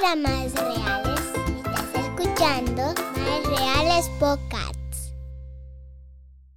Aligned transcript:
Más 0.00 0.14
reales. 0.14 1.20
Estás 1.56 2.04
escuchando 2.04 2.82
Más 2.84 3.44
Reales 3.46 4.08
Podcasts. 4.20 5.12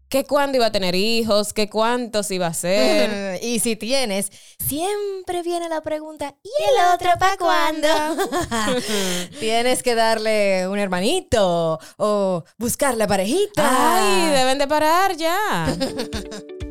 que 0.10 0.25
cuándo 0.25 0.58
iba 0.58 0.67
a 0.67 0.71
tener 0.71 0.94
hijos, 0.94 1.51
que 1.51 1.67
cuántos 1.67 2.29
iba 2.29 2.46
a 2.46 2.54
ser. 2.54 3.39
y 3.41 3.57
si 3.57 3.75
tienes, 3.75 4.31
siempre 4.59 5.41
viene 5.41 5.69
la 5.69 5.81
pregunta, 5.81 6.35
¿y 6.43 6.49
el 6.63 6.93
otro 6.93 7.09
para 7.17 7.38
cuándo? 7.38 7.88
tienes 9.40 9.81
que 9.81 9.96
darle 9.96 10.67
un 10.67 10.78
hermanito 10.78 11.79
o 11.97 12.44
buscar 12.60 12.96
la 12.96 13.08
parejita. 13.08 13.63
Ay, 13.65 14.29
deben 14.29 14.60
de 14.60 14.67
parar 14.67 15.17
ya. 15.17 15.76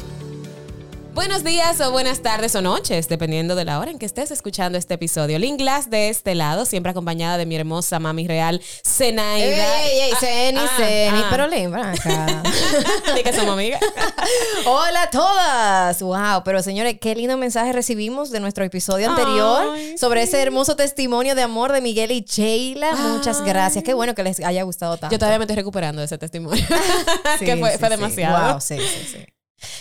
Buenos 1.13 1.43
días 1.43 1.81
o 1.81 1.91
buenas 1.91 2.21
tardes 2.21 2.55
o 2.55 2.61
noches, 2.61 3.09
dependiendo 3.09 3.55
de 3.55 3.65
la 3.65 3.79
hora 3.79 3.91
en 3.91 3.99
que 3.99 4.05
estés 4.05 4.31
escuchando 4.31 4.77
este 4.77 4.93
episodio. 4.93 5.37
Lynn 5.39 5.57
Glass 5.57 5.89
de 5.89 6.07
este 6.07 6.35
lado, 6.35 6.63
siempre 6.65 6.91
acompañada 6.91 7.37
de 7.37 7.45
mi 7.45 7.57
hermosa 7.57 7.99
mami 7.99 8.27
real, 8.27 8.61
Zenaida. 8.87 9.81
Ey, 9.83 9.99
ey, 9.99 10.11
Ah, 10.13 10.17
Ceni, 10.21 10.57
ah, 10.59 10.69
Ceni, 10.77 11.21
ah. 11.21 11.27
pero 11.29 11.49
ven 11.49 11.75
acá. 11.75 12.43
Di 13.15 13.23
que 13.23 13.33
somos 13.33 13.53
amigas. 13.53 13.81
Hola 14.65 15.03
a 15.03 15.09
todas. 15.09 16.01
Wow, 16.01 16.43
pero 16.45 16.63
señores, 16.63 16.97
qué 17.01 17.13
lindo 17.13 17.35
mensaje 17.37 17.73
recibimos 17.73 18.31
de 18.31 18.39
nuestro 18.39 18.63
episodio 18.63 19.09
anterior 19.09 19.73
Ay, 19.73 19.97
sobre 19.97 20.23
ese 20.23 20.41
hermoso 20.41 20.77
testimonio 20.77 21.35
de 21.35 21.41
amor 21.41 21.73
de 21.73 21.81
Miguel 21.81 22.11
y 22.11 22.21
Sheila. 22.21 22.93
Muchas 22.95 23.43
gracias. 23.43 23.83
Qué 23.83 23.93
bueno 23.93 24.15
que 24.15 24.23
les 24.23 24.39
haya 24.39 24.63
gustado 24.63 24.95
tanto. 24.95 25.13
Yo 25.13 25.19
todavía 25.19 25.39
me 25.39 25.43
estoy 25.43 25.57
recuperando 25.57 25.99
de 25.99 26.05
ese 26.05 26.17
testimonio. 26.17 26.63
Sí, 27.37 27.45
que 27.45 27.57
fue, 27.57 27.71
sí, 27.73 27.77
fue 27.79 27.89
demasiado. 27.89 28.53
Wow, 28.53 28.61
sí, 28.61 28.77
sí, 28.77 29.07
sí. 29.11 29.25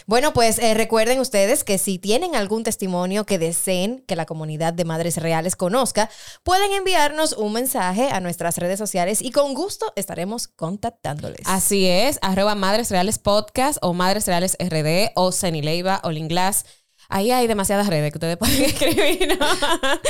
Bueno, 0.07 0.33
pues 0.33 0.59
eh, 0.59 0.75
recuerden 0.75 1.21
ustedes 1.21 1.65
que 1.65 1.79
si 1.79 1.99
tienen 1.99 2.35
algún 2.35 2.65
testimonio 2.65 3.27
que 3.27 3.39
deseen 3.39 4.05
que 4.07 4.17
la 4.17 4.27
comunidad 4.27 4.73
de 4.73 4.85
Madres 4.85 5.17
Reales 5.17 5.57
conozca, 5.57 6.11
pueden 6.43 6.73
enviarnos 6.73 7.33
un 7.33 7.53
mensaje 7.53 8.11
a 8.11 8.21
nuestras 8.21 8.59
redes 8.59 8.79
sociales 8.79 9.23
y 9.23 9.31
con 9.31 9.55
gusto 9.55 9.93
estaremos 9.97 10.49
contactándoles. 10.49 11.47
Así 11.47 11.87
es, 11.87 12.19
arroba 12.23 12.55
Madres 12.55 12.91
Reales 12.91 13.19
Podcast 13.19 13.79
o 13.83 13.93
Madres 13.93 14.27
Reales 14.27 14.57
RD 14.61 15.13
o 15.15 15.33
Cenileiva 15.33 16.01
o 16.05 16.11
Linglas. 16.11 16.65
Ahí 17.11 17.33
hay 17.33 17.47
demasiadas 17.47 17.89
redes 17.89 18.13
que 18.13 18.19
ustedes 18.19 18.37
pueden 18.39 18.65
escribir, 18.65 19.37
¿no? 19.39 19.47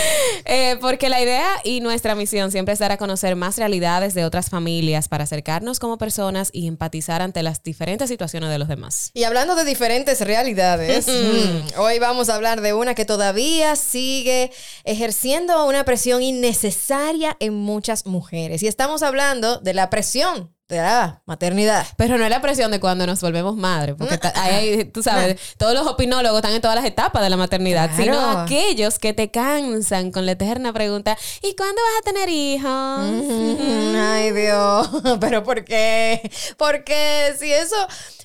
Eh, 0.45 0.77
porque 0.81 1.09
la 1.09 1.20
idea 1.20 1.48
y 1.65 1.81
nuestra 1.81 2.15
misión 2.15 2.51
siempre 2.51 2.73
es 2.73 2.79
dar 2.81 2.93
a 2.93 2.97
conocer 2.97 3.37
más 3.37 3.56
realidades 3.56 4.15
de 4.15 4.25
otras 4.25 4.48
familias 4.48 5.09
para 5.09 5.25
acercarnos 5.25 5.78
como 5.78 5.98
personas 5.98 6.51
y 6.53 6.67
empatizar 6.67 7.23
ante 7.23 7.43
las 7.43 7.62
diferentes 7.62 8.09
situaciones 8.09 8.51
de 8.51 8.59
los 8.59 8.69
demás. 8.69 9.11
Y 9.15 9.25
hablando 9.25 9.55
de 9.55 9.65
diferentes 9.65 10.21
realidades, 10.21 11.06
mm, 11.09 11.78
hoy 11.78 11.98
vamos 11.98 12.28
a 12.28 12.34
hablar 12.34 12.61
de 12.61 12.73
una 12.75 12.95
que 12.95 13.05
todavía 13.05 13.77
sigue 13.77 14.51
ejerciendo 14.84 15.67
una 15.67 15.84
presión 15.84 16.23
innecesaria 16.23 17.37
en 17.41 17.55
muchas 17.55 18.06
mujeres. 18.06 18.62
Y 18.62 18.67
estamos 18.67 19.03
hablando 19.03 19.59
de 19.59 19.75
la 19.75 19.91
presión 19.91 20.55
de 20.70 20.76
la 20.78 21.20
maternidad. 21.26 21.86
Pero 21.96 22.16
no 22.16 22.24
es 22.24 22.30
la 22.30 22.40
presión 22.40 22.70
de 22.70 22.80
cuando 22.80 23.06
nos 23.06 23.20
volvemos 23.20 23.56
madres, 23.56 23.96
porque 23.98 24.16
ta- 24.16 24.32
ahí 24.36 24.84
tú 24.86 25.02
sabes, 25.02 25.38
todos 25.58 25.74
los 25.74 25.86
opinólogos 25.86 26.38
están 26.38 26.54
en 26.54 26.60
todas 26.62 26.76
las 26.76 26.84
etapas 26.84 27.22
de 27.22 27.28
la 27.30 27.36
maternidad, 27.36 27.90
Claro. 27.94 28.02
sino 28.02 28.30
aquellos 28.40 28.98
que 28.98 29.12
te 29.12 29.30
cansan 29.30 30.12
con 30.12 30.24
la 30.26 30.32
eterna 30.32 30.72
pregunta, 30.72 31.16
¿y 31.42 31.54
cuándo 31.56 31.80
vas 31.82 32.00
a 32.00 32.04
tener 32.12 32.28
hijos? 32.28 32.70
Mm, 32.70 33.97
Ay, 33.97 34.30
Dios. 34.32 34.88
¿Pero 35.20 35.42
por 35.42 35.64
qué? 35.64 36.30
Porque 36.56 37.34
si 37.38 37.53
eso 37.53 37.76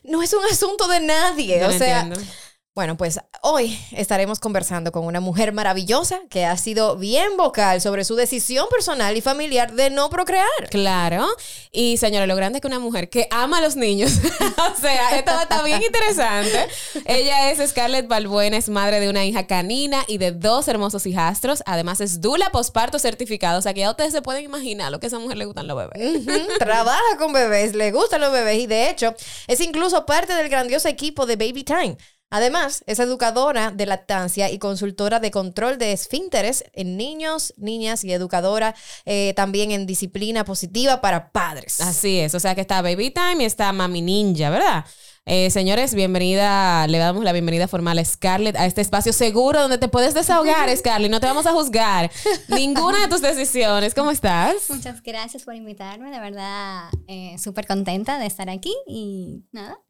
no 0.03 0.21
es 0.21 0.31
un 0.33 0.43
asunto 0.51 0.87
de 0.87 0.99
nadie. 0.99 1.59
Yo 1.59 1.67
o 1.67 1.71
no 1.71 1.77
sea, 1.77 2.01
entiendo. 2.01 2.31
Bueno, 2.75 2.97
pues 2.97 3.21
hoy 3.41 3.79
estaremos 3.91 4.41
conversando 4.41 4.91
con 4.91 5.05
una 5.05 5.21
mujer 5.21 5.53
maravillosa 5.53 6.19
que 6.29 6.43
ha 6.43 6.57
sido 6.57 6.97
bien 6.97 7.37
vocal 7.37 7.79
sobre 7.79 8.03
su 8.03 8.15
decisión 8.17 8.67
personal 8.69 9.15
y 9.15 9.21
familiar 9.21 9.71
de 9.71 9.89
no 9.89 10.09
procrear. 10.09 10.45
Claro. 10.71 11.25
Y 11.71 11.95
señora, 11.95 12.27
lo 12.27 12.35
grande 12.35 12.57
es 12.57 12.61
que 12.61 12.67
una 12.67 12.79
mujer 12.79 13.09
que 13.09 13.29
ama 13.31 13.59
a 13.59 13.61
los 13.61 13.77
niños. 13.77 14.19
o 14.57 14.81
sea, 14.81 15.17
esto 15.17 15.31
está 15.39 15.63
bien 15.63 15.81
interesante. 15.83 16.67
Ella 17.05 17.49
es 17.49 17.69
Scarlett 17.69 18.09
Balbuena, 18.09 18.57
es 18.57 18.67
madre 18.67 18.99
de 18.99 19.09
una 19.09 19.23
hija 19.23 19.47
canina 19.47 20.03
y 20.09 20.17
de 20.17 20.33
dos 20.33 20.67
hermosos 20.67 21.05
hijastros. 21.05 21.63
Además, 21.65 22.01
es 22.01 22.19
dula 22.19 22.49
posparto 22.49 22.99
certificado. 22.99 23.59
O 23.59 23.61
sea, 23.61 23.73
que 23.73 23.79
ya 23.79 23.91
ustedes 23.91 24.11
se 24.11 24.21
pueden 24.21 24.43
imaginar 24.43 24.91
lo 24.91 24.99
que 24.99 25.05
a 25.05 25.07
esa 25.07 25.19
mujer 25.19 25.37
le 25.37 25.45
gustan 25.45 25.67
los 25.67 25.77
bebés. 25.77 26.27
Ujú, 26.27 26.57
Trabaja 26.59 27.17
con 27.19 27.31
bebés, 27.31 27.73
le 27.73 27.93
gustan 27.93 28.19
los 28.19 28.33
bebés 28.33 28.59
y 28.59 28.67
de 28.67 28.89
hecho 28.89 29.15
es 29.47 29.61
incluso 29.61 30.05
parte 30.05 30.33
del 30.33 30.49
grandioso 30.49 30.89
equipo 30.89 31.25
de 31.25 31.37
Baby 31.37 31.63
Time. 31.63 31.97
Además, 32.29 32.83
es 32.87 32.99
educadora 32.99 33.71
de 33.71 33.85
lactancia 33.85 34.49
y 34.49 34.57
consultora 34.57 35.19
de 35.19 35.31
control 35.31 35.77
de 35.77 35.93
esfínteres 35.93 36.65
en 36.73 36.97
niños, 36.97 37.53
niñas 37.57 38.03
y 38.03 38.11
educadora 38.11 38.75
eh, 39.05 39.33
también 39.35 39.71
en 39.71 39.85
disciplina 39.85 40.43
positiva 40.43 41.01
para 41.01 41.31
padres. 41.31 41.79
Así 41.79 42.19
es, 42.19 42.33
o 42.35 42.39
sea 42.39 42.55
que 42.55 42.61
está 42.61 42.81
Baby 42.81 43.11
Time 43.11 43.43
y 43.43 43.45
está 43.45 43.71
Mami 43.71 44.01
Ninja, 44.01 44.49
¿verdad? 44.49 44.85
Eh, 45.27 45.49
señores, 45.49 45.95
bienvenida, 45.95 46.85
le 46.85 46.99
damos 46.99 47.23
la 47.23 47.31
bienvenida 47.31 47.67
formal 47.67 47.97
a 47.97 48.05
Scarlett 48.05 48.55
a 48.57 48.67
este 48.67 48.81
espacio 48.81 49.11
seguro 49.11 49.59
donde 49.59 49.79
te 49.79 49.87
puedes 49.87 50.13
desahogar, 50.13 50.69
Scarlett, 50.77 51.09
no 51.09 51.19
te 51.19 51.25
vamos 51.25 51.47
a 51.47 51.51
juzgar 51.51 52.11
ninguna 52.47 53.01
de 53.01 53.07
tus 53.07 53.21
decisiones. 53.21 53.95
¿Cómo 53.95 54.11
estás? 54.11 54.69
Muchas 54.69 55.01
gracias 55.01 55.41
por 55.41 55.55
invitarme, 55.55 56.11
de 56.11 56.19
verdad 56.19 56.89
eh, 57.07 57.37
súper 57.39 57.65
contenta 57.65 58.19
de 58.19 58.27
estar 58.27 58.51
aquí 58.51 58.75
y 58.85 59.43
nada. 59.51 59.79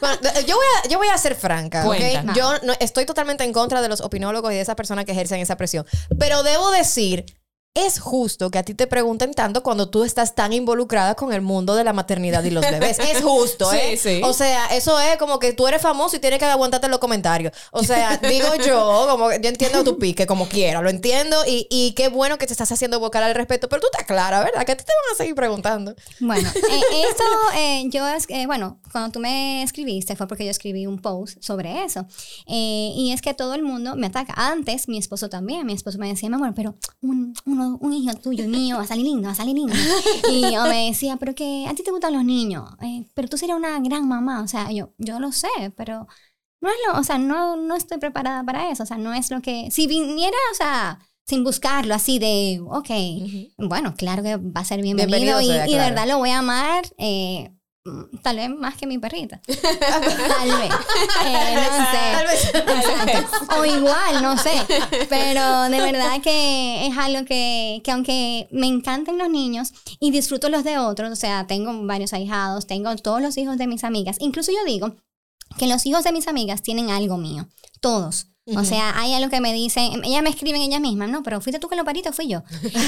Bueno, 0.00 0.18
yo, 0.46 0.56
voy 0.56 0.66
a, 0.84 0.88
yo 0.88 0.98
voy 0.98 1.08
a 1.08 1.18
ser 1.18 1.36
franca, 1.36 1.86
¿ok? 1.86 1.96
Cuenta. 1.96 2.32
Yo 2.34 2.58
no, 2.64 2.72
estoy 2.80 3.06
totalmente 3.06 3.44
en 3.44 3.52
contra 3.52 3.82
de 3.82 3.88
los 3.88 4.00
opinólogos 4.00 4.50
y 4.50 4.56
de 4.56 4.62
esas 4.62 4.74
personas 4.74 5.04
que 5.04 5.12
ejercen 5.12 5.38
esa 5.40 5.56
presión. 5.56 5.86
Pero 6.18 6.42
debo 6.42 6.70
decir, 6.72 7.24
es 7.72 8.00
justo 8.00 8.50
que 8.50 8.58
a 8.58 8.64
ti 8.64 8.74
te 8.74 8.88
pregunten 8.88 9.32
tanto 9.32 9.62
cuando 9.62 9.88
tú 9.90 10.02
estás 10.02 10.34
tan 10.34 10.52
involucrada 10.52 11.14
con 11.14 11.32
el 11.32 11.40
mundo 11.40 11.76
de 11.76 11.84
la 11.84 11.92
maternidad 11.92 12.42
y 12.42 12.50
los 12.50 12.68
bebés. 12.68 12.98
Es 12.98 13.20
justo, 13.22 13.70
Sí, 13.70 13.76
¿eh? 13.80 13.96
sí. 13.96 14.20
O 14.24 14.32
sea, 14.32 14.66
eso 14.74 14.98
es 14.98 15.16
como 15.18 15.38
que 15.38 15.52
tú 15.52 15.68
eres 15.68 15.80
famoso 15.80 16.16
y 16.16 16.18
tienes 16.18 16.40
que 16.40 16.46
aguantarte 16.46 16.86
en 16.86 16.90
los 16.90 16.98
comentarios. 16.98 17.52
O 17.70 17.84
sea, 17.84 18.16
digo 18.16 18.48
yo, 18.66 19.06
como 19.08 19.28
que 19.28 19.38
yo 19.40 19.48
entiendo 19.48 19.84
tu 19.84 19.98
pique 19.98 20.26
como 20.26 20.48
quiera, 20.48 20.82
lo 20.82 20.90
entiendo 20.90 21.36
y, 21.46 21.68
y 21.70 21.92
qué 21.92 22.08
bueno 22.08 22.38
que 22.38 22.46
te 22.48 22.52
estás 22.52 22.72
haciendo 22.72 22.98
vocal 22.98 23.22
al 23.22 23.34
respecto, 23.36 23.68
pero 23.68 23.80
tú 23.82 23.86
estás 23.92 24.04
clara, 24.06 24.40
¿verdad? 24.42 24.66
Que 24.66 24.72
a 24.72 24.76
ti 24.76 24.82
te 24.84 24.92
van 25.06 25.14
a 25.14 25.16
seguir 25.16 25.36
preguntando. 25.36 25.94
Bueno, 26.18 26.48
eh, 26.70 26.80
esto, 27.08 27.24
eh, 27.54 27.84
yo, 27.90 28.06
es- 28.08 28.26
eh, 28.30 28.46
bueno, 28.46 28.80
cuando 28.90 29.12
tú 29.12 29.20
me 29.20 29.62
escribiste 29.62 30.16
fue 30.16 30.26
porque 30.26 30.44
yo 30.44 30.50
escribí 30.50 30.86
un 30.88 30.98
post 31.00 31.38
sobre 31.40 31.84
eso. 31.84 32.04
Eh, 32.48 32.90
y 32.96 33.12
es 33.12 33.22
que 33.22 33.32
todo 33.32 33.54
el 33.54 33.62
mundo 33.62 33.94
me 33.94 34.08
ataca. 34.08 34.34
Antes, 34.36 34.88
mi 34.88 34.98
esposo 34.98 35.28
también, 35.28 35.64
mi 35.66 35.72
esposo 35.72 35.98
me 35.98 36.08
decía, 36.08 36.28
mi 36.28 36.34
amor, 36.34 36.52
pero 36.56 36.74
un, 37.00 37.32
un 37.68 37.92
hijo 37.92 38.14
tuyo, 38.14 38.46
mío, 38.48 38.76
va 38.76 38.82
a 38.82 38.86
salir 38.86 39.04
lindo, 39.04 39.26
va 39.26 39.32
a 39.32 39.34
salir 39.34 39.54
lindo. 39.54 39.74
Y 40.30 40.52
yo 40.52 40.64
me 40.64 40.86
decía, 40.86 41.16
pero 41.16 41.34
que 41.34 41.66
a 41.68 41.74
ti 41.74 41.82
te 41.82 41.90
gustan 41.90 42.12
los 42.14 42.24
niños, 42.24 42.68
eh, 42.82 43.06
pero 43.14 43.28
tú 43.28 43.36
serías 43.36 43.58
una 43.58 43.78
gran 43.80 44.08
mamá. 44.08 44.42
O 44.42 44.48
sea, 44.48 44.70
yo, 44.72 44.92
yo 44.98 45.20
lo 45.20 45.32
sé, 45.32 45.48
pero 45.76 46.06
no 46.60 46.68
es 46.68 46.74
lo, 46.86 46.98
o 46.98 47.04
sea, 47.04 47.18
no, 47.18 47.56
no 47.56 47.76
estoy 47.76 47.98
preparada 47.98 48.44
para 48.44 48.70
eso. 48.70 48.82
O 48.82 48.86
sea, 48.86 48.98
no 48.98 49.14
es 49.14 49.30
lo 49.30 49.40
que, 49.40 49.70
si 49.70 49.86
viniera, 49.86 50.36
o 50.52 50.54
sea, 50.54 50.98
sin 51.26 51.44
buscarlo, 51.44 51.94
así 51.94 52.18
de, 52.18 52.60
ok, 52.66 52.90
bueno, 53.68 53.94
claro 53.96 54.22
que 54.22 54.36
va 54.36 54.60
a 54.62 54.64
ser 54.64 54.82
bienvenido, 54.82 55.18
Bienvenido 55.18 55.40
y, 55.40 55.46
sea, 55.46 55.68
y 55.68 55.72
de 55.74 55.78
verdad 55.78 56.08
lo 56.08 56.18
voy 56.18 56.30
a 56.30 56.38
amar. 56.38 56.84
eh, 56.98 57.52
Tal 58.22 58.36
vez 58.36 58.50
más 58.50 58.76
que 58.76 58.86
mi 58.86 58.98
perrita. 58.98 59.40
Tal 59.46 60.02
vez. 60.02 60.70
Eh, 61.24 61.54
no 61.54 61.86
sé. 61.90 62.12
Tal 62.12 62.26
vez. 62.26 62.44
Exacto. 62.54 63.58
O 63.58 63.64
igual, 63.64 64.22
no 64.22 64.36
sé. 64.36 64.52
Pero 65.08 65.62
de 65.62 65.80
verdad 65.80 66.20
que 66.22 66.86
es 66.86 66.98
algo 66.98 67.24
que, 67.24 67.80
que 67.82 67.90
aunque 67.90 68.48
me 68.50 68.66
encantan 68.66 69.16
los 69.16 69.30
niños 69.30 69.72
y 69.98 70.10
disfruto 70.10 70.50
los 70.50 70.62
de 70.62 70.78
otros, 70.78 71.10
o 71.10 71.16
sea, 71.16 71.46
tengo 71.46 71.72
varios 71.86 72.12
ahijados, 72.12 72.66
tengo 72.66 72.94
todos 72.96 73.22
los 73.22 73.38
hijos 73.38 73.56
de 73.56 73.66
mis 73.66 73.82
amigas. 73.82 74.18
Incluso 74.20 74.52
yo 74.52 74.62
digo 74.66 74.96
que 75.58 75.66
los 75.66 75.86
hijos 75.86 76.04
de 76.04 76.12
mis 76.12 76.28
amigas 76.28 76.62
tienen 76.62 76.90
algo 76.90 77.16
mío. 77.16 77.48
Todos. 77.80 78.26
O 78.56 78.64
sea, 78.64 78.98
hay 78.98 79.14
algo 79.14 79.30
que 79.30 79.40
me 79.40 79.52
dicen, 79.52 80.04
ellas 80.04 80.22
me 80.22 80.30
escriben 80.30 80.62
ellas 80.62 80.80
mismas, 80.80 81.08
no, 81.08 81.22
pero 81.22 81.40
fuiste 81.40 81.58
tú 81.58 81.68
que 81.68 81.76
lo 81.76 81.84
pariste 81.84 82.08
o 82.08 82.12
fui 82.12 82.28
yo. 82.28 82.42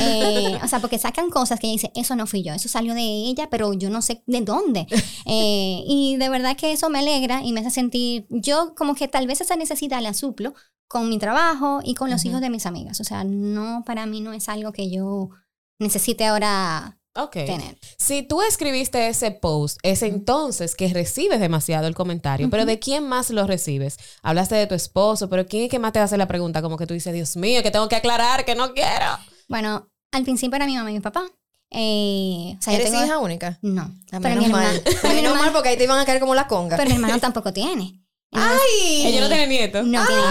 Eh, 0.05 0.59
o 0.63 0.69
sea, 0.69 0.81
porque 0.81 0.99
sacan 0.99 1.31
cosas 1.31 1.61
que 1.61 1.67
ella 1.67 1.75
dice, 1.75 1.93
eso 1.95 2.17
no 2.17 2.27
fui 2.27 2.43
yo, 2.43 2.53
eso 2.55 2.69
salió 2.69 2.95
de 2.95 3.03
ella, 3.03 3.49
pero 3.51 3.73
yo 3.73 3.91
no 3.91 4.03
sé 4.03 4.23
de 4.27 4.41
dónde. 4.41 4.87
Eh, 5.25 5.85
y 5.87 6.17
de 6.17 6.29
verdad 6.29 6.57
que 6.57 6.73
eso 6.73 6.91
me 6.91 6.99
alegra 6.99 7.43
y 7.43 7.53
me 7.53 7.61
hace 7.61 7.71
sentir, 7.71 8.27
yo 8.29 8.75
como 8.75 8.95
que 8.95 9.09
tal 9.09 9.27
vez 9.27 9.41
esa 9.41 9.57
necesidad 9.57 10.03
la 10.03 10.15
suplo 10.15 10.55
con 10.89 11.09
mi 11.09 11.19
trabajo 11.19 11.81
y 11.85 11.95
con 11.95 12.11
los 12.11 12.25
hijos 12.25 12.41
de 12.41 12.51
mis 12.51 12.67
amigas. 12.67 13.01
O 13.01 13.05
sea, 13.05 13.25
no, 13.25 13.83
para 13.87 14.05
mí 14.07 14.21
no 14.21 14.33
es 14.33 14.49
algo 14.49 14.73
que 14.73 14.91
yo 14.91 15.31
necesite 15.79 16.25
ahora 16.27 16.99
Ok. 17.15 17.33
tener. 17.33 17.79
Si 17.99 18.23
tú 18.23 18.41
escribiste 18.43 19.09
ese 19.09 19.31
post, 19.33 19.79
es 19.83 20.03
entonces 20.03 20.75
que 20.75 20.89
recibes 20.89 21.41
demasiado 21.41 21.87
el 21.87 21.95
comentario. 21.95 22.49
Pero 22.51 22.65
¿de 22.65 22.79
quién 22.79 23.07
más 23.07 23.29
lo 23.31 23.47
recibes? 23.47 23.99
Hablaste 24.23 24.55
de 24.55 24.67
tu 24.67 24.75
esposo, 24.75 25.29
pero 25.29 25.47
¿quién 25.47 25.65
es 25.65 25.71
que 25.71 25.79
más 25.79 25.93
te 25.93 25.99
hace 25.99 26.17
la 26.17 26.27
pregunta? 26.27 26.63
Como 26.63 26.77
que 26.79 26.87
tú 26.87 26.95
dices, 26.95 27.13
Dios 27.13 27.37
mío, 27.37 27.63
que 27.63 27.71
tengo 27.71 27.89
que 27.89 27.97
aclarar, 27.97 28.45
que 28.45 28.55
no 28.55 28.73
quiero. 28.73 29.19
Bueno, 29.49 29.89
al 30.13 30.23
principio 30.23 30.57
era 30.57 30.67
mi 30.67 30.75
mamá 30.77 30.91
y 30.91 30.95
mi 30.95 31.01
papá. 31.01 31.27
Eh, 31.75 32.55
o 32.59 32.63
sea, 32.63 32.75
yo 32.75 32.81
¿Eres 32.81 32.91
tengo- 32.93 33.05
hija 33.05 33.19
única? 33.19 33.59
No. 33.63 33.83
Ah, 34.11 34.19
pero 34.21 34.35
menos 34.35 34.47
mi 34.47 34.53
mal. 34.53 34.65
hermano, 34.77 34.99
pero 35.03 35.15
mi 35.15 35.23
Menos 35.23 35.39
mal 35.39 35.53
porque 35.53 35.69
ahí 35.71 35.77
te 35.79 35.85
iban 35.85 35.99
a 35.99 36.05
caer 36.05 36.21
como 36.21 36.35
la 36.35 36.47
conga. 36.47 36.77
pero 36.77 36.89
mi 36.91 36.97
hermano 36.97 37.19
tampoco 37.21 37.53
tiene. 37.53 38.02
Entonces, 38.33 38.61
¡Ay! 38.81 39.07
Ella 39.07 39.21
no 39.21 39.29
tiene 39.29 39.47
nieto. 39.47 39.83
no 39.83 40.05
tiene 40.07 40.23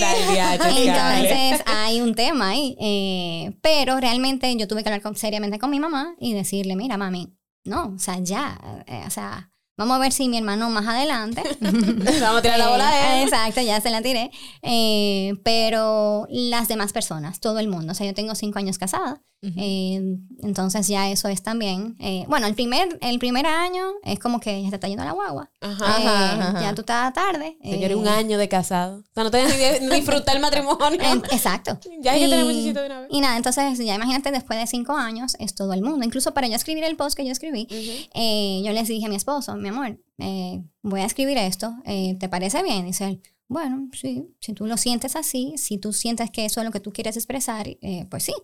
cable. 0.00 1.30
Entonces 1.30 1.62
hay 1.66 2.00
un 2.00 2.14
tema 2.14 2.50
ahí. 2.50 2.76
eh, 2.80 3.56
pero 3.62 3.98
realmente 4.00 4.54
yo 4.56 4.68
tuve 4.68 4.82
que 4.82 4.88
hablar 4.90 5.02
con- 5.02 5.16
seriamente 5.16 5.58
con 5.58 5.70
mi 5.70 5.80
mamá 5.80 6.14
y 6.20 6.34
decirle, 6.34 6.76
mira, 6.76 6.96
mami, 6.96 7.34
no, 7.64 7.94
o 7.96 7.98
sea, 7.98 8.18
ya, 8.20 8.58
eh, 8.86 9.02
o 9.06 9.10
sea, 9.10 9.50
vamos 9.76 9.96
a 9.96 10.00
ver 10.00 10.12
si 10.12 10.28
mi 10.28 10.36
hermano 10.38 10.68
más 10.70 10.86
adelante. 10.86 11.42
Vamos 11.60 12.38
a 12.38 12.42
tirar 12.42 12.58
la 12.58 12.68
bola 12.70 12.88
a 12.88 12.92
Eh, 13.18 13.22
él. 13.22 13.28
Exacto, 13.28 13.60
ya 13.60 13.80
se 13.80 13.90
la 13.90 14.02
tiré. 14.02 14.30
Eh, 14.62 15.34
pero 15.44 16.26
las 16.30 16.66
demás 16.68 16.92
personas, 16.92 17.40
todo 17.40 17.58
el 17.60 17.68
mundo. 17.68 17.92
O 17.92 17.94
sea, 17.94 18.06
yo 18.06 18.14
tengo 18.14 18.34
cinco 18.34 18.58
años 18.58 18.76
casada. 18.78 19.22
Eh, 19.42 20.16
entonces 20.42 20.88
ya 20.88 21.10
eso 21.10 21.28
es 21.28 21.42
también. 21.42 21.96
eh, 22.00 22.24
bueno, 22.28 22.46
el 22.46 22.54
primer, 22.54 22.98
el 23.00 23.18
primer 23.18 23.46
año 23.46 23.84
es 24.02 24.18
como 24.18 24.40
que 24.40 24.62
ya 24.62 24.68
te 24.70 24.74
está 24.76 24.88
yendo 24.88 25.04
la 25.04 25.12
guagua. 25.12 25.50
Ajá. 25.60 26.00
Eh, 26.02 26.06
ajá. 26.40 26.60
Ya 26.60 26.74
tú 26.74 26.80
estás 26.82 27.12
tarde. 27.12 27.56
Señores, 27.62 27.90
eh, 27.90 27.94
un 27.94 28.08
año 28.08 28.36
de 28.38 28.48
casado. 28.48 28.98
O 28.98 29.04
sea, 29.14 29.24
no 29.24 29.30
tenías 29.30 29.80
ni 29.80 29.86
ni 29.88 29.94
disfrutar 29.96 30.34
el 30.36 30.42
matrimonio. 30.42 31.00
eh, 31.00 31.22
exacto. 31.30 31.78
Ya 32.00 32.12
hay 32.12 32.20
que 32.20 32.28
tener 32.28 32.44
Y- 32.44 32.48
muchachito 32.48 32.80
de 32.80 32.86
una 32.86 33.00
vez. 33.00 33.08
Y 33.12 33.20
nada, 33.20 33.36
entonces 33.36 33.78
ya 33.78 33.94
imagínate, 33.94 34.30
después 34.32 34.58
de 34.58 34.66
cinco 34.66 34.92
años 34.94 35.36
es 35.38 35.54
todo 35.54 35.72
el 35.72 35.82
mundo. 35.82 36.04
Incluso 36.04 36.34
para 36.34 36.48
yo 36.48 36.54
escribir 36.56 36.84
el 36.84 36.96
post 36.96 37.16
que 37.16 37.24
yo 37.24 37.32
escribí, 37.32 37.66
eh, 38.14 38.62
yo 38.64 38.72
les 38.72 38.88
dije 38.88 39.06
a 39.06 39.08
mi 39.08 39.16
esposo, 39.16 39.54
mi 39.56 39.68
amor, 39.68 39.98
eh, 40.18 40.62
voy 40.82 41.00
a 41.00 41.04
escribir 41.04 41.38
esto, 41.38 41.74
eh, 41.84 42.16
¿te 42.18 42.28
parece 42.28 42.62
bien? 42.62 42.86
Dice 42.86 43.04
él, 43.04 43.22
bueno, 43.48 43.88
sí, 43.92 44.26
si 44.40 44.52
tú 44.52 44.66
lo 44.66 44.76
sientes 44.76 45.16
así, 45.16 45.54
si 45.56 45.78
tú 45.78 45.92
sientes 45.92 46.30
que 46.30 46.44
eso 46.44 46.60
es 46.60 46.66
lo 46.66 46.70
que 46.72 46.80
tú 46.80 46.92
quieres 46.92 47.16
expresar, 47.16 47.66
eh, 47.68 48.06
pues 48.10 48.24
sí. 48.24 48.34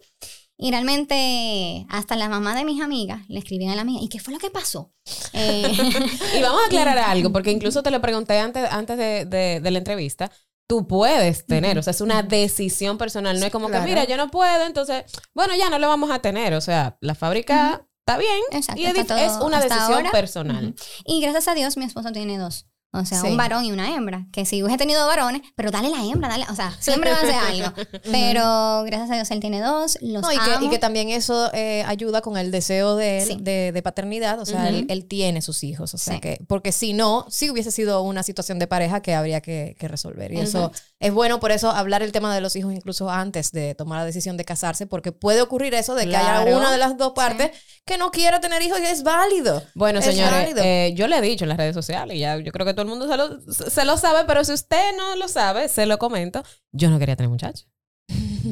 Y 0.57 0.71
realmente 0.71 1.87
hasta 1.89 2.15
la 2.17 2.29
mamá 2.29 2.55
de 2.55 2.65
mis 2.65 2.81
amigas 2.81 3.21
le 3.29 3.39
escribían 3.41 3.71
a 3.73 3.77
la 3.77 3.85
mía, 3.85 3.99
¿y 4.03 4.09
qué 4.09 4.21
fue 4.21 4.33
lo 4.33 4.39
que 4.39 4.51
pasó? 4.51 4.93
Eh, 5.33 5.73
Y 6.39 6.43
vamos 6.43 6.63
a 6.63 6.67
aclarar 6.67 6.99
algo, 7.11 7.33
porque 7.33 7.51
incluso 7.51 7.83
te 7.83 7.91
lo 7.91 8.01
pregunté 8.01 8.39
antes, 8.39 8.71
antes 8.71 8.97
de, 8.97 9.25
de- 9.25 9.61
de 9.61 9.71
la 9.71 9.79
entrevista. 9.79 10.31
Tú 10.67 10.87
puedes 10.87 11.45
tener, 11.45 11.77
o 11.79 11.83
sea, 11.83 11.91
es 11.91 12.01
una 12.01 12.23
decisión 12.23 12.97
personal. 12.97 13.39
No 13.39 13.45
es 13.47 13.53
como 13.53 13.69
Claro. 13.69 13.85
que, 13.85 13.91
mira, 13.91 14.05
yo 14.05 14.17
no 14.17 14.31
puedo, 14.31 14.65
entonces, 14.65 15.05
bueno, 15.35 15.55
ya 15.57 15.69
no 15.69 15.79
lo 15.79 15.89
vamos 15.89 16.11
a 16.11 16.21
tener. 16.21 16.55
O 16.55 16.61
sea, 16.63 16.97
la 17.01 17.15
fábrica 17.15 17.87
está 18.07 18.17
bien 18.19 18.39
Exacto, 18.51 18.81
y 18.81 18.87
es, 18.87 18.97
es 18.97 19.33
una 19.43 19.61
decisión 19.61 19.93
ahora. 19.93 20.11
personal. 20.11 20.75
y 21.05 21.21
gracias 21.21 21.49
a 21.49 21.55
Dios 21.55 21.77
mi 21.77 21.85
esposo 21.85 22.13
tiene 22.13 22.39
dos. 22.39 22.67
O 22.95 23.05
sea, 23.05 23.21
Sí. 23.21 23.27
un 23.29 23.37
varón 23.37 23.65
y 23.65 23.73
una 23.73 23.95
hembra. 23.95 24.27
Que 24.33 24.47
si 24.47 24.63
hubiese 24.63 24.79
tenido 24.79 25.07
varones, 25.07 25.43
pero 25.57 25.71
dale 25.71 25.91
la 25.91 26.03
hembra, 26.05 26.29
dale. 26.29 26.47
O 26.51 26.55
sea, 26.55 26.73
siempre 26.81 27.11
va 27.11 27.19
a 27.19 27.21
ser 27.21 27.35
algo. 27.35 27.73
Pero 28.11 28.85
gracias 28.87 29.11
a 29.11 29.15
Dios 29.15 29.31
él 29.31 29.41
tiene 29.41 29.61
dos. 29.61 29.99
Los 30.01 30.23
No, 30.23 30.33
y, 30.33 30.39
que, 30.39 30.53
amo. 30.53 30.67
y 30.67 30.71
que 30.71 30.79
también 30.79 31.11
eso 31.11 31.51
eh, 31.53 31.83
ayuda 31.87 32.21
con 32.23 32.37
el 32.37 32.51
deseo 32.51 32.97
de, 32.97 33.19
él 33.23 33.29
Sí. 33.29 33.37
de, 33.41 33.73
de 33.73 33.83
paternidad. 33.83 34.41
O 34.41 34.47
sea, 34.47 34.69
él, 34.69 34.87
él 34.89 35.07
tiene 35.07 35.43
sus 35.43 35.63
hijos. 35.65 35.93
O 35.95 35.99
sea, 35.99 36.15
Sí. 36.15 36.21
que, 36.21 36.39
porque 36.49 36.73
si 36.73 36.93
no, 36.93 37.27
sí 37.29 37.51
hubiese 37.51 37.71
sido 37.71 38.03
una 38.03 38.23
situación 38.23 38.59
de 38.59 38.67
pareja 38.67 39.01
que 39.03 39.15
habría 39.15 39.41
que, 39.41 39.77
que 39.79 39.89
resolver. 39.89 40.33
Y 40.33 40.41
eso 40.41 40.71
es 41.01 41.13
bueno, 41.13 41.41
por 41.41 41.51
eso 41.53 41.71
hablar 41.71 42.03
el 42.03 42.13
tema 42.13 42.35
de 42.35 42.41
los 42.41 42.57
hijos 42.57 42.73
incluso 42.73 43.11
antes 43.11 43.51
de 43.53 43.75
tomar 43.75 43.99
la 44.01 44.05
decisión 44.05 44.37
de 44.37 44.45
casarse, 44.45 44.87
porque 44.87 45.13
puede 45.13 45.43
ocurrir 45.43 45.75
eso 45.75 45.95
de 45.95 46.09
que 46.09 46.17
haya 46.17 46.57
una 46.57 46.71
de 46.71 46.79
las 46.79 46.97
dos 46.97 47.13
partes 47.15 47.51
que 47.85 47.99
no 47.99 48.11
quiera 48.11 48.41
tener 48.41 48.63
hijos 48.63 48.79
y 48.81 48.87
es 48.87 49.03
válido. 49.03 49.63
Bueno, 49.75 49.99
Es 49.99 50.05
señores, 50.07 50.33
válido. 50.33 50.63
eh, 50.65 50.93
yo 50.97 51.07
le 51.09 51.19
he 51.19 51.21
dicho 51.21 51.45
en 51.45 51.49
las 51.51 51.59
redes 51.59 51.75
sociales, 51.75 52.19
ya 52.19 52.37
yo 52.39 52.53
creo 52.53 52.65
que 52.65 52.73
todo 52.73 52.84
el 52.85 52.91
mundo 52.91 53.09
se 53.09 53.17
lo, 53.17 53.41
se 53.53 53.85
lo 53.85 53.97
sabe, 53.97 54.25
pero 54.27 54.45
si 54.45 54.53
usted 54.53 54.97
no 54.97 55.17
lo 55.17 55.29
sabe, 55.29 55.69
se 55.69 55.87
lo 55.87 55.99
comento. 55.99 56.43
Yo 56.73 56.89
no 56.91 56.99
quería 56.99 57.17
tener 57.17 57.31
muchachos. 57.31 57.67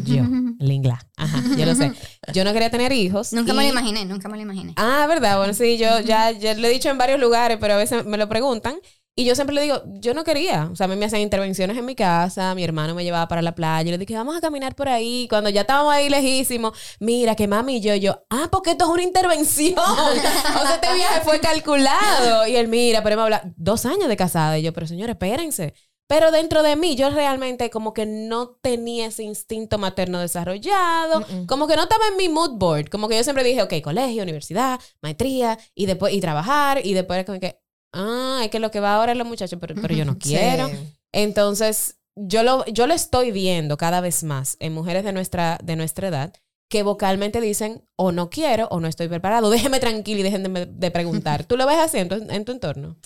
Yo, 0.05 0.23
Lingla. 0.59 1.07
Ajá, 1.17 1.43
yo 1.57 1.67
lo 1.67 1.75
sé. 1.75 1.93
Yo 2.33 2.45
no 2.45 2.53
quería 2.53 2.71
tener 2.71 2.93
hijos. 2.93 3.33
Nunca 3.33 3.53
me 3.53 3.65
y- 3.65 3.67
lo 3.67 3.73
imaginé, 3.73 4.05
nunca 4.07 4.29
me 4.29 4.37
lo 4.37 4.43
imaginé. 4.43 4.73
Ah, 4.77 5.07
verdad. 5.09 5.37
Bueno, 5.39 5.53
sí, 5.55 5.77
yo 5.79 6.01
ya, 6.01 6.31
ya 6.31 6.55
lo 6.55 6.67
he 6.67 6.71
dicho 6.71 6.89
en 6.89 6.99
varios 6.99 7.21
lugares, 7.21 7.59
pero 7.61 7.75
a 7.75 7.77
veces 7.77 8.05
me 8.07 8.17
lo 8.17 8.29
preguntan. 8.29 8.77
Y 9.15 9.27
yo 9.27 9.35
siempre 9.35 9.55
le 9.55 9.63
digo, 9.63 9.83
yo 9.87 10.15
no 10.15 10.25
quería. 10.25 10.71
O 10.73 10.77
sea, 10.77 10.87
a 10.87 10.89
mí 10.89 10.97
me 10.97 11.05
hacían 11.05 11.21
intervenciones 11.21 11.77
en 11.77 11.85
mi 11.85 11.95
casa, 11.95 12.55
mi 12.55 12.65
hermano 12.65 12.95
me 12.95 13.05
llevaba 13.05 13.29
para 13.29 13.43
la 13.43 13.55
playa. 13.55 13.89
Y 13.89 13.91
le 13.93 13.99
dije, 13.99 14.15
vamos 14.15 14.37
a 14.37 14.41
caminar 14.41 14.75
por 14.75 14.89
ahí. 14.89 15.27
Cuando 15.29 15.51
ya 15.51 15.63
estábamos 15.63 15.93
ahí 15.93 16.09
lejísimos, 16.09 16.79
mira 16.99 17.35
que 17.35 17.47
mami 17.47 17.77
y 17.77 17.81
yo, 17.83 17.95
yo, 17.95 18.25
ah, 18.31 18.49
porque 18.51 18.71
esto 18.71 18.85
es 18.85 18.91
una 18.91 19.03
intervención. 19.03 19.79
o 19.79 20.63
sea, 20.67 20.75
este 20.75 20.95
viaje 20.95 21.21
fue 21.25 21.41
calculado. 21.41 22.47
Y 22.47 22.57
él, 22.57 22.69
mira, 22.69 23.03
pero 23.03 23.17
me 23.17 23.23
habla, 23.23 23.43
dos 23.57 23.85
años 23.85 24.09
de 24.09 24.17
casada. 24.17 24.59
Y 24.59 24.63
yo, 24.63 24.73
pero 24.73 24.87
señores, 24.87 25.15
espérense. 25.15 25.75
Pero 26.13 26.31
dentro 26.31 26.63
de 26.63 26.77
mí, 26.77 26.95
yo 26.95 27.09
realmente 27.09 27.71
como 27.71 27.95
que 27.95 28.05
no 28.05 28.51
tenía 28.61 29.07
ese 29.07 29.23
instinto 29.23 29.79
materno 29.79 30.21
desarrollado, 30.21 31.25
como 31.47 31.67
que 31.67 31.75
no 31.75 31.85
estaba 31.85 32.07
en 32.09 32.19
mi 32.19 32.29
mood 32.29 32.59
board, 32.59 32.91
como 32.91 33.09
que 33.09 33.17
yo 33.17 33.25
siempre 33.25 33.45
dije, 33.45 33.63
ok, 33.63 33.75
colegio, 33.83 34.23
universidad, 34.23 34.79
maestría, 35.01 35.59
y 35.75 35.87
después, 35.87 36.13
y 36.13 36.21
trabajar, 36.21 36.85
y 36.85 36.93
después 36.93 37.25
como 37.25 37.41
que, 37.41 37.62
ah, 37.93 38.41
es 38.45 38.51
que 38.51 38.61
lo 38.61 38.71
que 38.71 38.81
va 38.81 38.97
ahora 38.97 39.13
es 39.13 39.19
los 39.19 39.27
muchachos, 39.27 39.59
pero, 39.61 39.75
pero 39.81 39.95
yo 39.95 40.05
no 40.05 40.19
quiero. 40.19 40.69
Sí. 40.69 40.75
Entonces, 41.13 41.99
yo 42.17 42.43
lo, 42.43 42.65
yo 42.67 42.87
lo 42.87 42.95
estoy 42.95 43.33
viendo 43.33 43.77
cada 43.77 44.01
vez 44.01 44.23
más 44.25 44.57
en 44.61 44.75
mujeres 44.75 45.05
de 45.05 45.13
nuestra, 45.13 45.59
de 45.63 45.77
nuestra 45.77 46.09
edad 46.09 46.35
que 46.69 46.83
vocalmente 46.83 47.41
dicen, 47.41 47.85
o 47.97 48.13
no 48.13 48.31
quiero, 48.31 48.67
o 48.71 48.81
no 48.81 48.89
estoy 48.89 49.07
preparado, 49.09 49.51
déjeme 49.51 49.79
tranquilo 49.79 50.21
y 50.21 50.23
dejen 50.23 50.43
de, 50.43 50.67
de 50.67 50.91
preguntar. 50.91 51.45
¿Tú 51.47 51.57
lo 51.57 51.67
ves 51.67 51.77
así 51.79 51.99
en 51.99 52.09
tu, 52.09 52.15
en 52.15 52.45
tu 52.45 52.53
entorno? 52.53 52.97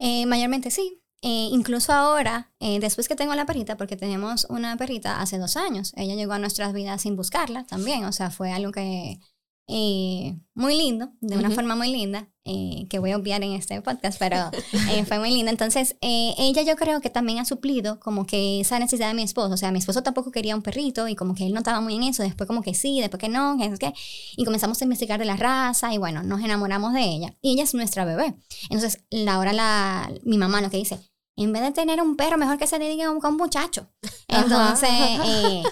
Eh, 0.00 0.26
mayormente 0.26 0.70
sí. 0.70 1.00
Eh, 1.22 1.48
incluso 1.52 1.92
ahora, 1.92 2.52
eh, 2.60 2.80
después 2.80 3.08
que 3.08 3.16
tengo 3.16 3.34
la 3.34 3.46
perrita, 3.46 3.78
porque 3.78 3.96
tenemos 3.96 4.46
una 4.50 4.76
perrita 4.76 5.22
hace 5.22 5.38
dos 5.38 5.56
años, 5.56 5.92
ella 5.96 6.16
llegó 6.16 6.34
a 6.34 6.38
nuestras 6.38 6.74
vidas 6.74 7.00
sin 7.00 7.16
buscarla 7.16 7.64
también, 7.64 8.04
o 8.04 8.12
sea, 8.12 8.30
fue 8.30 8.52
algo 8.52 8.72
que 8.72 9.18
eh, 9.66 10.36
muy 10.54 10.76
lindo, 10.76 11.10
de 11.20 11.36
una 11.36 11.48
Ujú. 11.48 11.54
forma 11.56 11.74
muy 11.74 11.90
linda, 11.90 12.28
eh, 12.44 12.86
que 12.90 12.98
voy 12.98 13.12
a 13.12 13.16
obviar 13.16 13.42
en 13.42 13.52
este 13.52 13.80
podcast, 13.80 14.18
pero 14.18 14.50
eh, 14.90 15.04
fue 15.04 15.18
muy 15.18 15.30
linda. 15.30 15.50
Entonces, 15.50 15.96
eh, 16.00 16.34
ella 16.38 16.62
yo 16.62 16.76
creo 16.76 17.00
que 17.00 17.10
también 17.10 17.38
ha 17.38 17.44
suplido 17.44 17.98
como 18.00 18.26
que 18.26 18.60
esa 18.60 18.78
necesidad 18.78 19.08
de 19.08 19.14
mi 19.14 19.22
esposo, 19.22 19.54
o 19.54 19.56
sea, 19.56 19.72
mi 19.72 19.78
esposo 19.78 20.02
tampoco 20.02 20.30
quería 20.30 20.54
un 20.54 20.62
perrito 20.62 21.08
y 21.08 21.14
como 21.14 21.34
que 21.34 21.46
él 21.46 21.52
no 21.52 21.58
estaba 21.60 21.80
muy 21.80 21.96
en 21.96 22.02
eso, 22.02 22.22
después 22.22 22.46
como 22.46 22.62
que 22.62 22.74
sí, 22.74 23.00
después 23.00 23.20
que 23.20 23.28
no, 23.28 23.56
que 23.58 23.70
sé 23.70 23.78
qué, 23.78 23.94
y 24.36 24.44
comenzamos 24.44 24.80
a 24.80 24.84
investigar 24.84 25.18
de 25.18 25.24
la 25.24 25.36
raza 25.36 25.92
y 25.94 25.98
bueno, 25.98 26.22
nos 26.22 26.42
enamoramos 26.42 26.92
de 26.92 27.02
ella. 27.02 27.34
Y 27.40 27.52
ella 27.52 27.64
es 27.64 27.74
nuestra 27.74 28.04
bebé. 28.04 28.34
Entonces, 28.70 29.04
ahora 29.28 29.52
la, 29.52 30.12
mi 30.24 30.36
mamá 30.38 30.60
lo 30.60 30.70
que 30.70 30.76
dice, 30.76 30.98
en 31.36 31.52
vez 31.52 31.62
de 31.62 31.72
tener 31.72 32.00
un 32.00 32.16
perro, 32.16 32.38
mejor 32.38 32.58
que 32.58 32.66
se 32.66 32.78
dedique 32.78 33.02
a 33.02 33.10
un, 33.10 33.24
a 33.24 33.28
un 33.28 33.36
muchacho. 33.36 33.88
Entonces, 34.28 34.88
eh, 35.24 35.62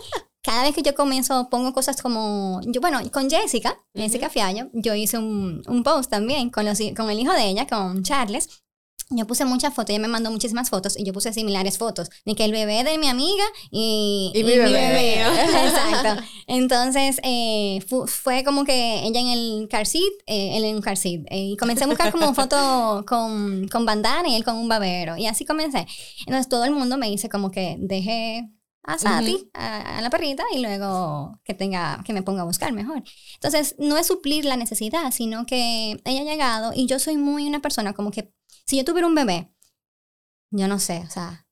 cada 0.42 0.62
vez 0.64 0.75
que 0.75 0.82
yo 0.82 0.94
comienzo, 0.94 1.49
pongo 1.50 1.72
cosas 1.72 2.00
como, 2.02 2.61
yo, 2.66 2.80
bueno, 2.80 3.00
con 3.12 3.30
Jessica, 3.30 3.78
Jessica 3.94 4.28
Fiallo, 4.28 4.68
yo 4.72 4.94
hice 4.94 5.18
un, 5.18 5.62
un 5.68 5.82
post 5.82 6.11
también 6.11 6.50
con, 6.50 6.64
los, 6.66 6.78
con 6.96 7.11
el 7.11 7.20
hijo 7.20 7.32
de 7.32 7.46
ella, 7.49 7.66
con 7.66 8.02
Charles. 8.02 8.49
Yo 9.14 9.26
puse 9.26 9.44
muchas 9.44 9.75
fotos, 9.75 9.90
ella 9.90 9.99
me 10.00 10.08
mandó 10.08 10.30
muchísimas 10.30 10.70
fotos 10.70 10.99
y 10.99 11.04
yo 11.04 11.12
puse 11.12 11.34
similares 11.34 11.76
fotos 11.76 12.08
de 12.25 12.34
que 12.34 12.46
el 12.46 12.52
bebé 12.52 12.82
de 12.82 12.96
mi 12.96 13.08
amiga 13.08 13.44
y, 13.70 14.32
Y 14.34 14.42
mi 14.42 14.56
bebé. 14.56 15.20
Exacto. 15.22 16.22
Entonces, 16.46 17.20
eh, 17.22 17.80
fu- 17.87 18.06
fue 18.06 18.42
como 18.42 18.64
que 18.64 19.04
ella 19.04 19.20
en 19.20 19.28
el 19.28 19.68
car 19.70 19.87
seat, 19.87 20.12
eh, 20.26 20.56
él 20.56 20.64
en 20.64 20.76
un 20.76 20.80
car 20.82 20.96
seat. 20.96 21.20
eh, 21.30 21.44
y 21.52 21.56
comencé 21.58 21.84
a 21.84 21.88
buscar 21.88 22.11
como 22.11 22.32
foto 22.34 23.04
con, 23.06 23.68
con 23.68 23.84
bandana 23.84 24.28
y 24.30 24.34
él 24.34 24.44
con 24.44 24.56
un 24.56 24.68
babero. 24.68 25.16
Y 25.18 25.26
así 25.26 25.44
comencé. 25.44 25.87
Entonces, 26.20 26.49
todo 26.49 26.64
el 26.64 26.70
mundo 26.70 26.96
me 26.96 27.11
dice 27.11 27.28
como 27.28 27.50
que 27.50 27.76
deje 27.80 28.49
a 28.85 28.99
Sati, 28.99 29.35
Ujú. 29.35 29.51
a, 29.55 29.99
a 29.99 30.01
la 30.03 30.11
perrita, 30.11 30.43
y 30.55 30.61
luego 30.61 31.39
que 31.45 31.55
tenga, 31.55 32.03
que 32.05 32.12
me 32.12 32.23
ponga 32.23 32.43
a 32.43 32.47
buscar 32.47 32.73
mejor. 32.73 33.03
Entonces, 33.35 33.77
no 33.79 33.97
es 33.97 34.07
suplir 34.07 34.45
la 34.45 34.57
necesidad, 34.57 35.11
sino 35.12 35.47
que 35.47 36.01
ella 36.05 36.21
ha 36.23 36.25
llegado 36.25 36.73
y 36.75 36.87
yo 36.87 36.99
soy 36.99 37.17
muy 37.17 37.47
una 37.47 37.61
persona 37.61 37.93
como 37.95 38.11
que 38.11 38.33
si 38.67 38.77
yo 38.77 38.85
tuviera 38.85 39.07
un 39.07 39.15
bebé, 39.15 39.53
yo 40.51 40.69
no 40.69 40.79
sé, 40.79 41.03
o 41.07 41.11
sea, 41.11 41.47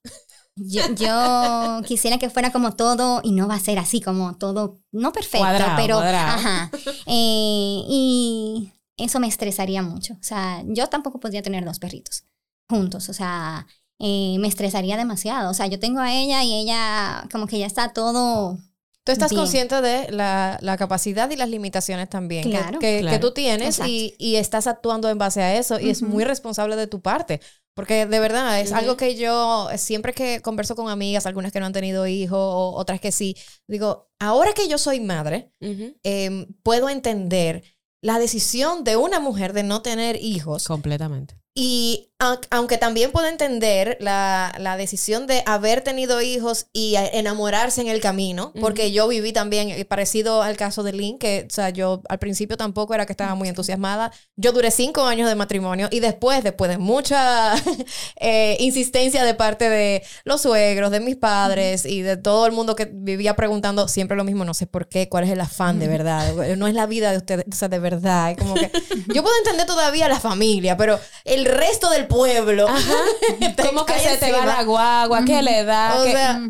yo, 0.57 0.83
yo 0.95 1.81
quisiera 1.87 2.19
que 2.19 2.31
fuera 2.31 2.53
como 2.53 2.75
todo, 2.77 3.21
y 3.25 3.33
no 3.33 3.49
va 3.49 3.55
a 3.55 3.61
ser 3.61 3.79
así, 3.79 4.01
como 4.01 4.37
todo, 4.37 4.79
no 4.93 5.13
perfecto, 5.13 5.39
Cuadrado, 5.47 5.77
pero, 5.77 5.97
cuadrado. 5.97 6.39
ajá. 6.39 6.71
Eh, 7.07 7.83
y 7.89 8.73
eso 8.97 9.21
me 9.21 9.27
estresaría 9.29 9.83
mucho. 9.83 10.15
O 10.15 10.23
sea, 10.23 10.63
yo 10.67 10.89
tampoco 10.89 11.19
podría 11.19 11.43
tener 11.43 11.65
dos 11.65 11.79
perritos 11.79 12.25
juntos, 12.69 13.09
o 13.09 13.15
sea, 13.15 13.67
eh, 14.01 14.37
me 14.41 14.49
estresaría 14.49 14.97
demasiado. 14.97 15.51
O 15.51 15.55
sea, 15.55 15.67
yo 15.67 15.79
tengo 15.79 16.01
a 16.01 16.13
ella 16.15 16.43
y 16.43 16.55
ella 16.55 17.29
como 17.31 17.47
que 17.47 17.59
ya 17.59 17.67
está 17.67 17.93
todo... 17.93 18.59
Tú 19.03 19.13
estás 19.13 19.31
Bien. 19.31 19.41
consciente 19.41 19.81
de 19.81 20.11
la, 20.13 20.59
la 20.61 20.77
capacidad 20.77 21.31
y 21.31 21.37
las 21.37 21.49
limitaciones 21.49 22.09
también 22.11 22.45
que- 22.45 22.51
Claro. 22.51 22.79
que, 22.79 22.97
que 22.97 23.01
Claro. 23.01 23.21
tú 23.21 23.33
tienes 23.33 23.81
y, 23.87 24.15
y 24.19 24.37
estás 24.37 24.67
actuando 24.67 25.09
en 25.09 25.17
base 25.17 25.41
a 25.43 25.57
eso 25.57 25.81
y 25.81 25.89
es 25.89 26.03
Ujú. 26.03 26.13
muy 26.13 26.25
responsable 26.25 26.77
de 26.77 26.87
tu 26.87 27.01
parte. 27.01 27.41
Porque 27.75 28.05
de 28.05 28.21
verdad 28.21 28.61
es 28.61 28.73
algo 28.73 28.97
que 28.99 29.15
yo 29.17 29.69
siempre 29.79 30.13
que 30.13 30.43
converso 30.43 30.77
con 30.77 30.91
amigas, 30.91 31.25
algunas 31.25 31.51
que 31.51 31.61
no 31.61 31.67
han 31.67 31.73
tenido 31.73 32.07
hijos, 32.07 32.39
o 32.39 32.73
otras 32.77 33.01
que 33.01 33.11
sí, 33.11 33.37
digo, 33.67 34.11
ahora 34.19 34.53
que 34.53 34.69
yo 34.69 34.77
soy 34.77 35.01
madre, 35.01 35.51
Ujú. 35.61 35.95
em, 36.03 36.47
puedo 36.63 36.91
entender 36.91 37.63
la 38.03 38.19
decisión 38.19 38.85
de 38.85 38.97
una 38.97 39.19
mujer 39.19 39.55
de 39.55 39.63
no 39.63 39.81
tener 39.81 40.17
hijos. 40.23 40.67
Completamente. 40.67 41.39
Y 41.55 42.10
aunque 42.51 42.77
también 42.77 43.13
puedo 43.13 43.27
entender 43.27 43.97
la, 43.99 44.53
la 44.59 44.77
decisión 44.77 45.27
de 45.27 45.43
haber 45.47 45.81
tenido 45.81 46.21
hijos 46.21 46.67
y 46.73 46.95
enamorarse 46.97 47.81
en 47.81 47.89
el 47.89 48.01
camino, 48.01 48.53
porque 48.61 48.93
yo 48.93 49.09
viví 49.09 49.33
también, 49.33 49.71
eh, 49.71 49.85
parecido 49.87 50.43
al 50.43 50.57
caso 50.57 50.83
de 50.83 50.93
Lynn, 50.93 51.19
que 51.19 51.47
o 51.49 51.53
sea, 51.53 51.71
yo 51.71 52.03
al 52.09 52.19
principio 52.19 52.59
tampoco 52.59 52.95
era 52.95 53.07
que 53.07 53.13
estaba 53.13 53.35
muy 53.35 53.49
entusiasmada. 53.49 54.13
Yo 54.37 54.53
duré 54.53 54.71
cinco 54.71 55.05
años 55.05 55.29
de 55.29 55.35
matrimonio 55.35 55.89
y 55.91 56.01
después, 56.01 56.45
después 56.45 56.71
de 56.71 56.77
mucha 56.77 57.55
eh, 58.21 58.57
insistencia 58.61 59.25
de 59.25 59.35
parte 59.35 59.71
de 59.71 60.03
los 60.25 60.43
suegros, 60.43 60.91
de 60.91 61.01
mis 61.01 61.17
padres 61.17 61.87
y 61.87 62.03
de 62.03 62.19
todo 62.19 62.45
el 62.45 62.53
mundo 62.53 62.77
que 62.77 62.91
vivía 62.93 63.35
preguntando 63.35 63.89
siempre 63.89 64.17
lo 64.17 64.25
mismo, 64.25 64.45
no 64.45 64.53
sé 64.53 64.67
por 64.67 64.89
qué, 64.89 65.09
cuál 65.09 65.25
es 65.25 65.31
el 65.31 65.41
afán 65.41 65.79
de 65.79 65.89
verdad, 65.89 66.35
no 66.57 66.67
es 66.67 66.75
la 66.75 66.85
vida 66.85 67.13
de 67.13 67.17
ustedes, 67.17 67.47
o 67.51 67.57
sea, 67.57 67.69
de 67.69 67.79
verdad, 67.79 68.37
como 68.37 68.55
que 68.55 68.71
yo 69.15 69.23
puedo 69.23 69.37
entender 69.39 69.67
todavía 69.67 70.07
la 70.09 70.21
familia, 70.21 70.77
pero 70.77 71.01
el 71.25 71.47
resto 71.47 71.89
del 71.89 72.10
pueblo, 72.11 72.67
te 73.57 73.67
Como 73.67 73.87
que 73.87 73.99
se 73.99 74.17
te 74.19 74.33
va 74.33 74.45
la 74.45 74.63
guagua, 74.65 75.25
¿qué 75.25 75.41
le 75.43 75.65
da? 75.65 75.99
O 76.01 76.05
¿Qué- 76.05 76.13
sea, 76.13 76.41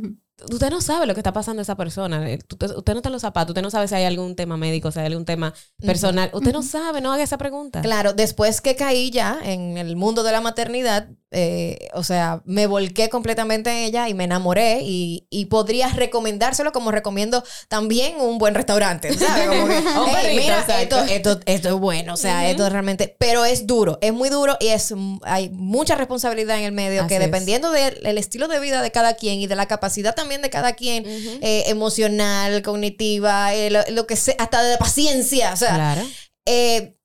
usted 0.50 0.70
no 0.70 0.80
sabe 0.80 1.06
lo 1.06 1.14
que 1.14 1.20
está 1.20 1.32
pasando 1.32 1.60
a 1.60 1.62
esa 1.64 1.76
persona. 1.76 2.28
Eh, 2.30 2.38
usted 2.50 2.92
no 2.92 2.98
está 2.98 3.08
en 3.08 3.12
los 3.12 3.22
zapatos, 3.22 3.50
usted 3.50 3.62
no 3.62 3.70
sabe 3.70 3.86
si 3.86 3.94
hay 3.94 4.04
algún 4.04 4.34
tema 4.34 4.56
médico, 4.56 4.90
si 4.90 4.98
hay 4.98 5.06
algún 5.06 5.24
tema 5.24 5.52
personal. 5.84 6.30
Usted 6.32 6.52
no 6.52 6.62
sabe, 6.62 7.00
no 7.00 7.12
haga 7.12 7.22
esa 7.22 7.38
pregunta. 7.38 7.82
Claro, 7.82 8.12
después 8.14 8.60
que 8.60 8.74
caí 8.74 9.10
ya 9.10 9.38
en 9.42 9.76
el 9.78 9.96
mundo 9.96 10.22
de 10.22 10.32
la 10.32 10.40
maternidad, 10.40 11.08
eh, 11.32 11.88
o 11.94 12.02
sea, 12.02 12.42
me 12.44 12.66
volqué 12.66 13.08
completamente 13.08 13.70
en 13.70 13.76
ella 13.76 14.08
y 14.08 14.14
me 14.14 14.24
enamoré 14.24 14.80
y, 14.82 15.26
y 15.30 15.44
podría 15.46 15.88
recomendárselo 15.88 16.72
como 16.72 16.90
recomiendo 16.90 17.44
también 17.68 18.20
un 18.20 18.38
buen 18.38 18.54
restaurante, 18.54 19.16
¿sabes? 19.16 19.46
Como 19.48 19.66
que, 19.68 19.74
Un 19.78 20.06
"Hey, 20.08 20.14
perrito, 20.22 20.40
mira, 20.42 20.80
esto, 20.82 20.98
esto, 21.04 21.40
esto 21.46 21.68
es 21.68 21.74
bueno, 21.74 22.14
o 22.14 22.16
sea, 22.16 22.50
esto 22.50 22.68
realmente, 22.68 23.14
pero 23.18 23.44
es 23.44 23.66
duro, 23.66 23.98
es 24.00 24.12
muy 24.12 24.28
duro 24.28 24.56
y 24.60 24.68
es 24.68 24.92
hay 25.22 25.50
mucha 25.50 25.94
responsabilidad 25.94 26.58
en 26.58 26.64
el 26.64 26.72
medio 26.72 27.02
Así 27.02 27.08
que 27.10 27.18
dependiendo 27.18 27.70
del 27.70 28.04
el 28.04 28.18
estilo 28.18 28.48
de 28.48 28.58
vida 28.58 28.82
de 28.82 28.90
cada 28.90 29.14
quien 29.14 29.40
y 29.40 29.46
de 29.46 29.54
la 29.54 29.66
capacidad 29.66 30.14
también 30.14 30.42
de 30.42 30.50
cada 30.50 30.72
quien, 30.72 31.04
eh, 31.06 31.64
emocional, 31.66 32.62
cognitiva, 32.62 33.54
eh, 33.54 33.70
lo, 33.70 33.80
lo 33.90 34.06
que 34.06 34.16
sea, 34.16 34.34
hasta 34.38 34.62
de 34.62 34.76
paciencia, 34.78 35.52
o 35.52 35.56
sea, 35.56 35.74
Claro, 35.74 36.02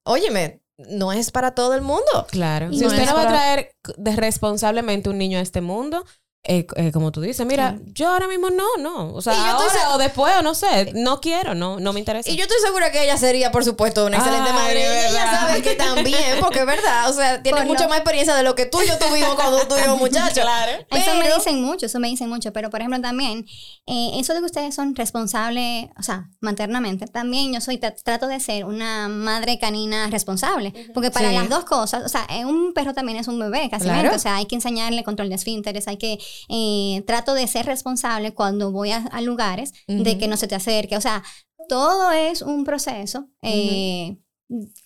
óyeme, 0.03 0.61
no 0.77 1.11
es 1.13 1.31
para 1.31 1.51
todo 1.55 1.73
el 1.73 1.81
mundo. 1.81 2.27
claro. 2.29 2.69
Y 2.71 2.75
Si 2.77 2.81
no 2.81 2.87
usted 2.87 3.03
es 3.03 3.07
no 3.09 3.15
va 3.15 3.21
a 3.21 3.25
para- 3.25 3.37
traer 3.37 3.71
de 3.97 4.15
responsablemente 4.15 5.09
un 5.09 5.17
niño 5.17 5.37
a 5.39 5.41
este 5.41 5.61
mundo, 5.61 6.05
eh, 6.47 6.67
eh, 6.75 6.91
como 6.91 7.11
tú 7.11 7.21
dices, 7.21 7.45
mira, 7.45 7.77
yo 7.93 8.07
ahora 8.09 8.27
mismo 8.27 8.49
no, 8.49 8.65
no. 8.79 9.13
O 9.13 9.21
sea, 9.21 9.33
ahora 9.51 9.93
o 9.93 9.97
después, 9.97 10.33
o 10.37 10.41
no 10.41 10.53
sé, 10.55 10.91
no 10.93 11.19
quiero, 11.21 11.55
no, 11.55 11.79
no 11.79 11.91
me 11.93 11.99
interesa. 11.99 12.29
Y 12.29 12.35
yo 12.35 12.43
estoy 12.43 12.57
segura 12.63 12.91
que 12.91 13.03
ella 13.03 13.17
sería, 13.17 13.51
por 13.51 13.63
supuesto, 13.65 14.05
una 14.05 14.17
excelente 14.17 14.49
Ay, 14.51 14.55
madre. 14.55 14.79
Y 14.81 15.09
ella 15.11 15.31
sabe 15.31 15.61
que 15.61 15.75
también, 15.75 16.37
porque 16.39 16.59
es 16.59 16.65
verdad, 16.65 17.09
o 17.09 17.13
sea, 17.13 17.41
tiene 17.41 17.57
Por 17.57 17.67
lo- 17.67 17.87
más 17.89 17.97
experiencia 17.97 18.35
de 18.35 18.43
lo 18.43 18.55
que 18.55 18.65
tú 18.65 18.81
y 18.81 18.87
yo 18.87 18.97
tuvimos 18.97 19.35
cuando 19.35 19.59
tuvimos 19.67 19.97
muchachos. 19.99 20.43
Claro. 20.43 20.71
Eso 20.91 21.13
me 21.15 21.23
Pero- 21.23 21.35
dicen 21.37 21.61
mucho, 21.63 21.85
eso 21.87 21.99
me 21.99 22.07
dicen 22.07 22.29
mucho, 22.29 22.53
pero 22.53 22.69
por 22.69 22.79
ejemplo 22.81 23.01
también, 23.01 23.45
eh, 23.87 24.11
eso 24.19 24.33
de 24.33 24.39
que 24.39 24.45
ustedes 24.45 24.75
son 24.75 24.95
responsables, 24.95 25.89
o 25.97 26.03
sea, 26.03 26.29
maternamente, 26.41 27.07
también 27.07 27.53
yo 27.53 27.61
soy, 27.61 27.77
tra- 27.77 27.95
trato 28.03 28.27
de 28.27 28.39
ser 28.39 28.65
una 28.65 29.07
madre 29.09 29.57
canina 29.59 30.07
responsable, 30.11 30.73
porque 30.93 31.09
para 31.11 31.29
Sí. 31.29 31.35
las 31.35 31.49
dos 31.49 31.65
cosas, 31.65 32.03
o 32.05 32.09
sea, 32.09 32.25
eh, 32.29 32.45
un 32.45 32.73
perro 32.73 32.93
también 32.93 33.17
es 33.17 33.27
un 33.27 33.39
bebé, 33.39 33.67
casi 33.69 33.85
Claro. 33.85 34.11
o 34.15 34.19
sea, 34.19 34.35
hay 34.37 34.45
que 34.45 34.55
enseñarle 34.55 35.03
control 35.03 35.29
de 35.29 35.35
esfínteres, 35.35 35.87
hay 35.87 35.97
que, 35.97 36.19
eh, 36.49 37.03
trato 37.07 37.33
de 37.33 37.47
ser 37.47 37.65
responsable 37.65 38.33
cuando 38.33 38.71
voy 38.71 38.91
a, 38.91 38.97
a 38.97 39.21
lugares, 39.21 39.71
de 39.87 40.17
que 40.17 40.27
no 40.27 40.37
se 40.37 40.47
te 40.47 40.55
acerque, 40.55 40.97
o 40.97 41.01
sea, 41.01 41.23
todo 41.67 42.11
es 42.11 42.41
un 42.41 42.63
proceso. 42.63 43.29
eh, 43.41 44.17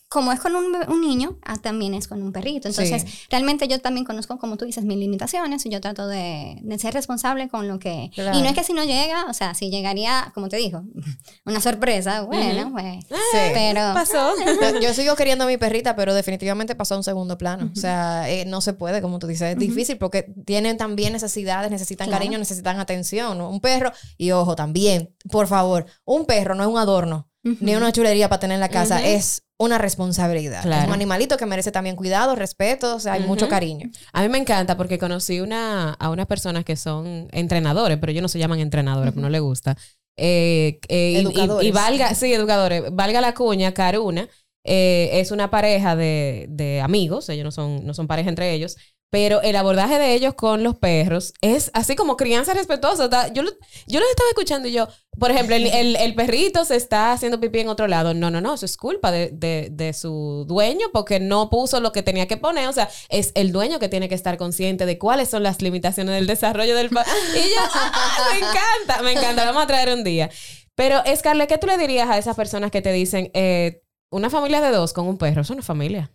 como 0.09 0.31
es 0.31 0.39
con 0.39 0.55
un, 0.55 0.71
niño, 1.01 1.37
ah, 1.45 1.57
también 1.57 1.93
es 1.93 2.07
con 2.07 2.21
un 2.23 2.31
perrito. 2.31 2.67
Entonces, 2.67 3.03
Sí. 3.03 3.07
realmente 3.29 3.67
yo 3.67 3.79
también 3.79 4.05
conozco, 4.05 4.39
como 4.39 4.57
tú 4.57 4.65
dices, 4.65 4.83
mis 4.83 4.97
limitaciones 4.97 5.63
y 5.67 5.69
yo 5.69 5.79
trato 5.81 6.07
de, 6.07 6.57
de 6.63 6.79
ser 6.79 6.95
responsable 6.95 7.47
con 7.47 7.67
lo 7.67 7.77
que... 7.77 8.09
Claro. 8.15 8.35
Y 8.37 8.41
no 8.41 8.49
es 8.49 8.55
que 8.55 8.63
si 8.63 8.73
no 8.73 8.83
llega, 8.83 9.25
o 9.29 9.33
sea, 9.33 9.53
si 9.53 9.69
llegaría, 9.69 10.31
como 10.33 10.49
te 10.49 10.57
digo, 10.57 10.81
una 11.45 11.61
sorpresa, 11.61 12.21
bueno, 12.21 12.71
pues... 12.71 13.05
Sí. 13.07 13.37
Pero... 13.53 13.81
pasó? 13.93 14.33
Yo, 14.71 14.79
yo 14.81 14.93
sigo 14.95 15.15
queriendo 15.15 15.43
a 15.43 15.47
mi 15.47 15.57
perrita, 15.57 15.95
pero 15.95 16.15
definitivamente 16.15 16.73
pasó 16.73 16.95
a 16.95 16.97
un 16.97 17.03
segundo 17.03 17.37
plano. 17.37 17.69
O 17.71 17.79
sea, 17.79 18.27
eh, 18.31 18.45
no 18.45 18.61
se 18.61 18.73
puede, 18.73 19.03
como 19.03 19.19
tú 19.19 19.27
dices, 19.27 19.51
es 19.53 19.59
difícil 19.59 19.99
porque 19.99 20.33
tienen 20.45 20.77
también 20.77 21.13
necesidades, 21.13 21.69
necesitan 21.69 22.07
Claro. 22.07 22.19
cariño, 22.19 22.39
necesitan 22.39 22.79
atención. 22.79 23.37
¿no? 23.37 23.49
Un 23.49 23.59
perro, 23.61 23.91
y 24.17 24.31
ojo, 24.31 24.55
también, 24.55 25.13
por 25.31 25.45
favor, 25.45 25.85
un 26.03 26.25
perro 26.25 26.55
no 26.55 26.63
es 26.63 26.69
un 26.69 26.79
adorno, 26.79 27.29
ni 27.43 27.75
una 27.75 27.91
chulería 27.91 28.27
para 28.27 28.39
tener 28.39 28.55
en 28.55 28.61
la 28.61 28.69
casa, 28.69 28.95
Ujú. 28.97 29.05
es 29.05 29.43
una 29.59 29.77
responsabilidad. 29.77 30.61
Claro. 30.63 30.81
Es 30.83 30.87
un 30.87 30.93
animalito 30.93 31.35
que 31.37 31.45
merece 31.45 31.71
también 31.71 31.95
cuidado, 31.97 32.33
respeto, 32.35 32.95
o 32.95 32.99
sea, 32.99 33.13
hay 33.13 33.23
mucho 33.23 33.49
cariño. 33.49 33.89
A 34.13 34.21
mí 34.21 34.29
me 34.29 34.37
encanta 34.37 34.77
porque 34.77 34.97
conocí 34.97 35.41
una, 35.41 35.91
a 35.93 36.09
unas 36.09 36.27
personas 36.27 36.63
que 36.63 36.77
son 36.77 37.27
entrenadores, 37.33 37.97
pero 37.99 38.11
ellos 38.11 38.21
no 38.21 38.29
se 38.29 38.39
llaman 38.39 38.59
entrenadores, 38.59 39.15
no 39.15 39.29
les 39.29 39.41
gusta. 39.41 39.75
Eh, 40.17 40.79
eh, 40.87 41.11
y- 41.11 41.17
Educadores. 41.17 41.67
Y, 41.67 41.71
valga, 41.71 42.15
sí, 42.15 42.33
educadores, 42.33 42.83
valga 42.91 43.19
la 43.21 43.33
cuña, 43.33 43.73
Caruna, 43.73 44.27
eh, 44.65 45.09
es 45.13 45.31
una 45.31 45.49
pareja 45.49 45.95
de, 45.95 46.45
de 46.49 46.81
amigos, 46.81 47.27
ellos 47.29 47.43
no 47.45 47.51
son, 47.51 47.85
no 47.85 47.93
son 47.93 48.07
pareja 48.07 48.29
entre 48.29 48.53
ellos, 48.53 48.77
pero 49.11 49.41
el 49.41 49.55
abordaje 49.55 49.97
de 49.97 50.13
ellos 50.13 50.35
con 50.35 50.61
los 50.63 50.75
perros 50.77 51.33
es 51.41 51.71
así 51.73 51.95
como 51.95 52.15
crianza 52.15 52.53
respetuosa. 52.53 53.07
Yo, 53.33 53.41
lo- 53.41 53.51
yo 53.87 53.99
los 53.99 54.09
estaba 54.09 54.29
escuchando 54.29 54.67
y 54.67 54.71
yo, 54.71 54.87
por 55.17 55.31
ejemplo, 55.31 55.55
el, 55.55 55.65
el- 55.65 55.95
el 55.95 56.13
perrito 56.15 56.63
se 56.63 56.75
está 56.75 57.11
haciendo 57.11 57.39
pipí 57.39 57.59
en 57.59 57.69
otro 57.69 57.87
lado. 57.87 58.13
No, 58.13 58.29
no, 58.29 58.39
no, 58.39 58.53
eso 58.53 58.65
es 58.65 58.77
culpa 58.77 59.11
de, 59.11 59.29
de- 59.31 59.69
de 59.71 59.93
su 59.93 60.45
dueño 60.47 60.87
porque 60.93 61.19
no 61.19 61.49
puso 61.49 61.79
lo 61.79 61.91
que 61.91 62.03
tenía 62.03 62.27
que 62.27 62.37
poner. 62.37 62.67
O 62.67 62.73
sea, 62.73 62.87
es 63.09 63.31
el 63.33 63.51
dueño 63.51 63.79
que 63.79 63.89
tiene 63.89 64.09
que 64.09 64.15
estar 64.15 64.37
consciente 64.37 64.85
de 64.85 64.97
cuáles 64.99 65.29
son 65.29 65.41
las 65.43 65.61
limitaciones 65.61 66.13
del 66.13 66.27
desarrollo 66.27 66.75
del 66.75 66.89
perro. 66.89 67.09
Y 67.33 67.49
yo, 67.49 67.61
¡ah, 67.73 68.27
me 68.31 68.37
encanta, 68.39 69.01
me 69.03 69.11
encanta, 69.13 69.45
vamos 69.45 69.63
a 69.63 69.67
traer 69.67 69.89
un 69.93 70.03
día. 70.03 70.29
Pero, 70.75 71.01
Scarlett, 71.15 71.49
¿qué 71.49 71.57
tú 71.57 71.67
le 71.67 71.77
dirías 71.77 72.09
a 72.09 72.17
esas 72.17 72.35
personas 72.35 72.69
que 72.71 72.81
te 72.81 72.91
dicen, 72.93 73.31
eh, 73.33 73.81
una 74.11 74.29
familia 74.29 74.61
de 74.61 74.69
dos 74.71 74.93
con 74.93 75.07
un 75.07 75.17
perro, 75.17 75.41
es 75.41 75.51
familia? 75.65 76.11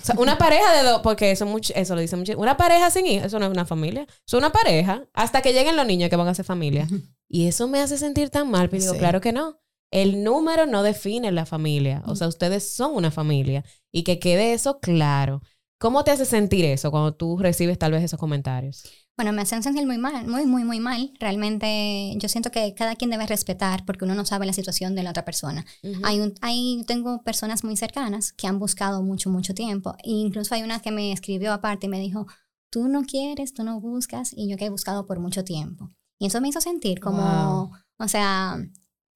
O 0.00 0.04
sea, 0.04 0.14
una 0.18 0.38
pareja 0.38 0.72
de 0.74 0.82
dos, 0.82 1.00
porque 1.02 1.30
eso, 1.30 1.46
mucho, 1.46 1.72
eso 1.74 1.94
lo 1.94 2.00
dicen 2.00 2.18
mucho. 2.18 2.38
Una 2.38 2.56
pareja 2.56 2.90
sin 2.90 3.06
hijos, 3.06 3.26
eso 3.26 3.38
no 3.38 3.46
es 3.46 3.50
una 3.50 3.64
familia. 3.64 4.06
Es 4.26 4.34
una 4.34 4.52
pareja 4.52 5.04
hasta 5.14 5.42
que 5.42 5.52
lleguen 5.52 5.76
los 5.76 5.86
niños 5.86 6.10
que 6.10 6.16
van 6.16 6.28
a 6.28 6.34
ser 6.34 6.44
familia. 6.44 6.86
Y 7.28 7.48
eso 7.48 7.66
me 7.66 7.80
hace 7.80 7.98
sentir 7.98 8.30
tan 8.30 8.48
mal. 8.52 8.68
Pero 8.68 8.82
digo, 8.82 8.92
Sí. 8.92 8.98
claro 9.00 9.20
que 9.20 9.32
no. 9.32 9.58
El 9.90 10.22
número 10.22 10.64
no 10.66 10.84
define 10.84 11.32
la 11.32 11.44
familia. 11.44 12.04
O 12.06 12.14
sea, 12.14 12.28
ustedes 12.28 12.68
son 12.72 12.94
una 12.94 13.10
familia. 13.10 13.64
Y 13.90 14.04
que 14.04 14.20
quede 14.20 14.52
eso 14.52 14.78
claro. 14.78 15.42
¿Cómo 15.78 16.04
te 16.04 16.12
hace 16.12 16.24
sentir 16.24 16.64
eso 16.64 16.92
cuando 16.92 17.14
tú 17.14 17.36
recibes 17.36 17.78
tal 17.78 17.90
vez 17.92 18.04
esos 18.04 18.20
comentarios? 18.20 18.84
Bueno, 19.16 19.32
me 19.32 19.40
hacen 19.42 19.62
sentir 19.62 19.86
muy 19.86 19.96
mal, 19.96 20.26
muy, 20.26 20.44
muy, 20.44 20.64
muy 20.64 20.78
mal. 20.78 21.10
Realmente 21.18 22.12
yo 22.18 22.28
siento 22.28 22.50
que 22.50 22.74
cada 22.74 22.96
quien 22.96 23.10
debe 23.10 23.26
respetar 23.26 23.84
porque 23.86 24.04
uno 24.04 24.14
no 24.14 24.26
sabe 24.26 24.44
la 24.44 24.52
situación 24.52 24.94
de 24.94 25.02
la 25.02 25.10
otra 25.10 25.24
persona. 25.24 25.64
Hay 26.02 26.20
un, 26.20 26.34
hay, 26.42 26.84
tengo 26.86 27.22
personas 27.22 27.64
muy 27.64 27.76
cercanas 27.78 28.32
que 28.32 28.46
han 28.46 28.58
buscado 28.58 29.02
mucho, 29.02 29.30
mucho 29.30 29.54
tiempo. 29.54 29.94
E 30.04 30.10
incluso 30.10 30.54
hay 30.54 30.62
una 30.62 30.80
que 30.80 30.90
me 30.90 31.12
escribió 31.12 31.54
aparte 31.54 31.86
y 31.86 31.88
me 31.88 31.98
dijo, 31.98 32.26
tú 32.70 32.88
no 32.88 33.04
quieres, 33.04 33.54
tú 33.54 33.64
no 33.64 33.80
buscas, 33.80 34.34
y 34.36 34.48
yo 34.48 34.58
que 34.58 34.66
he 34.66 34.70
buscado 34.70 35.06
por 35.06 35.18
mucho 35.18 35.44
tiempo. 35.44 35.90
Y 36.18 36.26
eso 36.26 36.40
me 36.42 36.48
hizo 36.48 36.60
sentir 36.60 37.00
como, 37.00 37.22
Wow. 37.22 37.70
o 37.98 38.08
sea, 38.08 38.58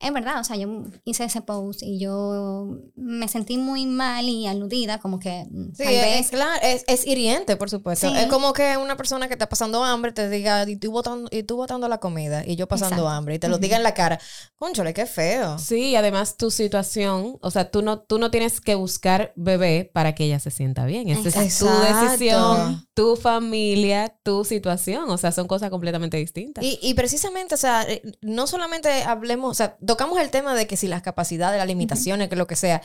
es 0.01 0.13
verdad, 0.15 0.41
o 0.41 0.45
sea, 0.45 0.57
yo 0.57 0.85
hice 1.05 1.25
ese 1.25 1.43
post 1.43 1.83
y 1.83 1.99
yo 1.99 2.79
me 2.97 3.29
sentí 3.29 3.59
muy 3.59 3.85
mal 3.85 4.27
y 4.29 4.47
aludida, 4.47 4.99
como 4.99 5.19
que 5.19 5.47
mm, 5.51 5.75
Sí, 5.75 5.85
tal 5.85 5.93
es, 5.93 6.03
vez... 6.03 6.21
es 6.21 6.31
claro, 6.31 6.61
es, 6.63 6.85
es 6.87 7.07
hiriente, 7.07 7.57
por 7.57 7.69
supuesto. 7.69 8.09
Sí. 8.09 8.17
Es 8.17 8.27
como 8.27 8.55
que 8.55 8.79
una 8.79 8.97
persona 8.97 9.29
que 9.29 9.35
está 9.35 9.49
pasando 9.49 9.85
hambre 9.85 10.13
te 10.13 10.31
diga, 10.31 10.69
y 10.69 10.77
tú 10.77 10.91
botando, 10.91 11.29
y 11.31 11.43
tú 11.43 11.57
botando 11.57 11.87
la 11.87 11.99
comida, 11.99 12.45
y 12.47 12.57
yo 12.57 12.67
pasando 12.67 12.97
Exacto. 12.97 13.09
hambre, 13.11 13.35
y 13.35 13.39
te 13.39 13.49
lo 13.49 13.59
diga 13.59 13.77
en 13.77 13.83
la 13.83 13.93
cara. 13.93 14.19
Conchole, 14.57 14.95
qué 14.95 15.05
feo. 15.05 15.59
Sí, 15.59 15.91
y 15.91 15.97
además 15.97 16.37
tu 16.39 16.51
situación, 16.51 17.37
o 17.43 17.51
sea, 17.51 17.71
tú 17.71 17.83
no, 17.83 18.01
tú 18.01 18.19
no 18.19 18.31
tienes 18.31 18.61
que 18.63 18.75
buscar 18.77 19.33
bebé 19.37 19.91
para 19.93 20.15
que 20.15 20.25
ella 20.25 20.41
se 20.41 20.51
sienta 20.51 20.87
bien. 20.87 21.09
Esa 21.11 21.43
es 21.43 21.59
tu 21.59 21.67
decisión, 21.67 22.87
tu 22.95 23.17
familia, 23.17 24.17
tu 24.23 24.45
situación. 24.45 25.11
O 25.11 25.19
sea, 25.19 25.33
son 25.33 25.47
cosas 25.47 25.71
completamente 25.71 26.17
distintas. 26.17 26.65
Y, 26.65 26.79
y 26.83 26.95
precisamente, 26.95 27.55
o 27.55 27.59
sea, 27.59 27.83
eh, 27.83 28.03
no 28.23 28.47
solamente 28.47 29.03
hablemos, 29.03 29.51
o 29.51 29.55
sea, 29.55 29.77
tocamos 29.91 30.19
el 30.21 30.31
tema 30.31 30.55
de 30.55 30.67
que 30.67 30.77
si 30.77 30.87
las 30.89 31.03
capacidades, 31.03 31.59
las 31.59 31.67
limitaciones, 31.67 32.29
que 32.29 32.37
lo 32.37 32.47
que 32.47 32.57
sea, 32.57 32.81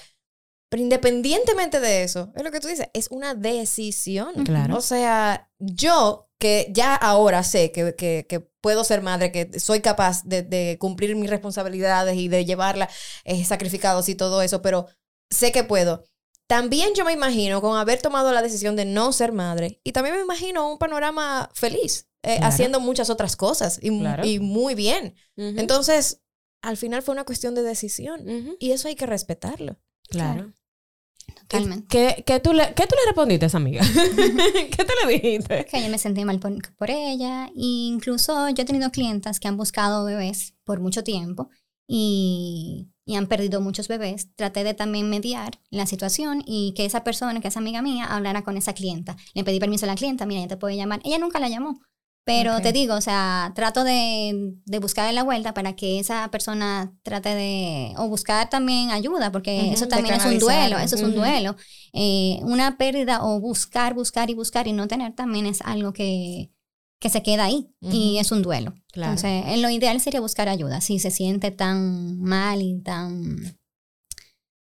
pero 0.70 0.82
independientemente 0.82 1.80
de 1.80 2.04
eso, 2.04 2.32
es 2.36 2.44
lo 2.44 2.52
que 2.52 2.60
tú 2.60 2.68
dices, 2.68 2.88
es 2.94 3.08
una 3.12 3.36
decisión. 3.36 4.34
Claro. 4.44 4.76
O 4.78 4.82
sea, 4.82 5.50
yo 5.60 6.30
que 6.40 6.68
ya 6.72 6.96
ahora 6.96 7.44
sé 7.44 7.72
que, 7.72 7.96
que- 7.96 8.26
que 8.28 8.40
puedo 8.62 8.84
ser 8.84 9.02
madre, 9.02 9.32
que 9.32 9.60
soy 9.60 9.80
capaz 9.82 10.24
de, 10.26 10.42
de 10.42 10.78
cumplir 10.80 11.16
mis 11.16 11.30
responsabilidades 11.30 12.16
y 12.18 12.28
de 12.28 12.44
llevarla 12.46 12.90
eh, 13.24 13.46
sacrificados 13.46 14.10
y 14.10 14.16
todo 14.16 14.42
eso, 14.42 14.62
pero 14.62 14.88
sé 15.30 15.52
que 15.52 15.64
puedo. 15.64 16.04
También 16.48 16.90
yo 16.96 17.06
me 17.06 17.14
imagino 17.14 17.62
con 17.62 17.78
haber 17.78 18.02
tomado 18.02 18.32
la 18.32 18.42
decisión 18.42 18.76
de 18.76 18.86
no 18.86 19.12
ser 19.14 19.32
madre 19.32 19.80
y 19.84 19.92
también 19.94 20.16
me 20.16 20.22
imagino 20.22 20.70
un 20.72 20.78
panorama 20.78 21.50
feliz, 21.54 22.08
eh, 22.24 22.38
Claro. 22.38 22.48
haciendo 22.48 22.80
muchas 22.80 23.10
otras 23.10 23.36
cosas 23.36 23.80
y, 23.82 23.92
mu- 23.92 24.02
Claro. 24.02 24.26
y 24.26 24.40
muy 24.40 24.76
bien. 24.76 25.16
Entonces, 25.38 26.22
al 26.66 26.78
final 26.78 27.02
fue 27.02 27.14
una 27.14 27.24
cuestión 27.24 27.56
de 27.56 27.62
decisión 27.62 28.22
y 28.60 28.72
eso 28.72 28.88
hay 28.88 28.96
que 28.96 29.06
respetarlo. 29.06 29.78
Claro. 30.10 30.54
totalmente. 31.42 31.88
¿Qué, 31.88 32.24
qué 32.26 32.40
tú 32.40 32.54
le, 32.54 32.74
¿Qué 32.74 32.88
tú 32.88 32.96
le 32.96 33.06
respondiste 33.08 33.46
a 33.46 33.48
esa 33.48 33.58
amiga? 33.58 33.84
¿Qué 33.96 34.84
tú 34.84 34.94
le 35.04 35.14
dijiste? 35.14 35.66
Que 35.66 35.84
yo 35.84 35.90
me 35.90 35.98
sentí 35.98 36.26
mal 36.26 36.40
por, 36.40 36.54
por 36.76 36.90
ella. 36.90 37.48
E 37.48 37.52
incluso 37.56 38.50
yo 38.50 38.64
he 38.64 38.66
tenido 38.66 38.92
clientas 38.92 39.40
que 39.40 39.48
han 39.48 39.58
buscado 39.58 40.06
bebés 40.06 40.56
por 40.64 40.80
mucho 40.80 41.04
tiempo 41.04 41.50
y, 41.88 42.90
y 43.06 43.16
han 43.16 43.28
perdido 43.28 43.62
muchos 43.62 43.88
bebés. 43.88 44.34
Traté 44.36 44.64
de 44.64 44.74
también 44.74 45.10
mediar 45.10 45.60
la 45.70 45.86
situación 45.86 46.44
y 46.46 46.74
que 46.76 46.86
esa 46.86 47.04
persona, 47.04 47.40
que 47.42 47.48
es 47.50 47.58
amiga 47.58 47.82
mía, 47.82 48.06
hablara 48.06 48.44
con 48.44 48.58
esa 48.58 48.74
clienta. 48.74 49.16
Le 49.34 49.44
pedí 49.44 49.60
permiso 49.60 49.86
a 49.86 49.88
la 49.88 49.96
clienta, 49.96 50.26
mira, 50.26 50.40
ella 50.42 50.50
te 50.50 50.58
puede 50.58 50.76
llamar. 50.76 51.02
Ella 51.04 51.20
nunca 51.20 51.40
la 51.40 51.50
llamó. 51.50 51.80
Pero 52.26 52.60
te 52.60 52.72
digo, 52.74 52.96
o 52.96 53.02
sea, 53.02 53.52
trato 53.54 53.84
de, 53.84 54.56
de 54.66 54.80
buscar 54.80 55.14
la 55.14 55.22
vuelta 55.22 55.54
para 55.54 55.76
que 55.76 56.00
esa 56.00 56.32
persona 56.32 56.92
trate 57.04 57.36
de, 57.36 57.94
o 57.98 58.10
buscar 58.10 58.50
también 58.50 58.90
ayuda, 58.90 59.32
porque 59.32 59.72
eso 59.72 59.88
también 59.88 60.16
es 60.16 60.26
un 60.26 60.40
duelo, 60.40 60.80
eso 60.80 60.96
es 60.96 61.04
un 61.04 61.14
duelo. 61.14 61.56
Eh, 61.94 62.40
una 62.42 62.78
pérdida 62.78 63.24
o 63.24 63.40
buscar, 63.40 63.94
buscar 63.94 64.32
y 64.32 64.34
buscar 64.34 64.68
y 64.68 64.74
no 64.74 64.88
tener 64.88 65.14
también 65.14 65.46
es 65.46 65.62
algo 65.62 65.94
que, 65.94 66.50
que 67.00 67.10
se 67.10 67.22
queda 67.22 67.46
ahí 67.46 67.70
y 67.80 68.18
es 68.18 68.32
un 68.32 68.42
duelo. 68.42 68.74
Claro. 68.92 69.12
Entonces, 69.12 69.44
en 69.54 69.62
lo 69.62 69.70
ideal 69.70 70.02
sería 70.02 70.20
buscar 70.20 70.50
ayuda 70.50 70.82
si 70.82 70.98
se 70.98 71.12
siente 71.12 71.52
tan 71.52 72.20
mal 72.20 72.64
y 72.64 72.82
tan... 72.82 73.60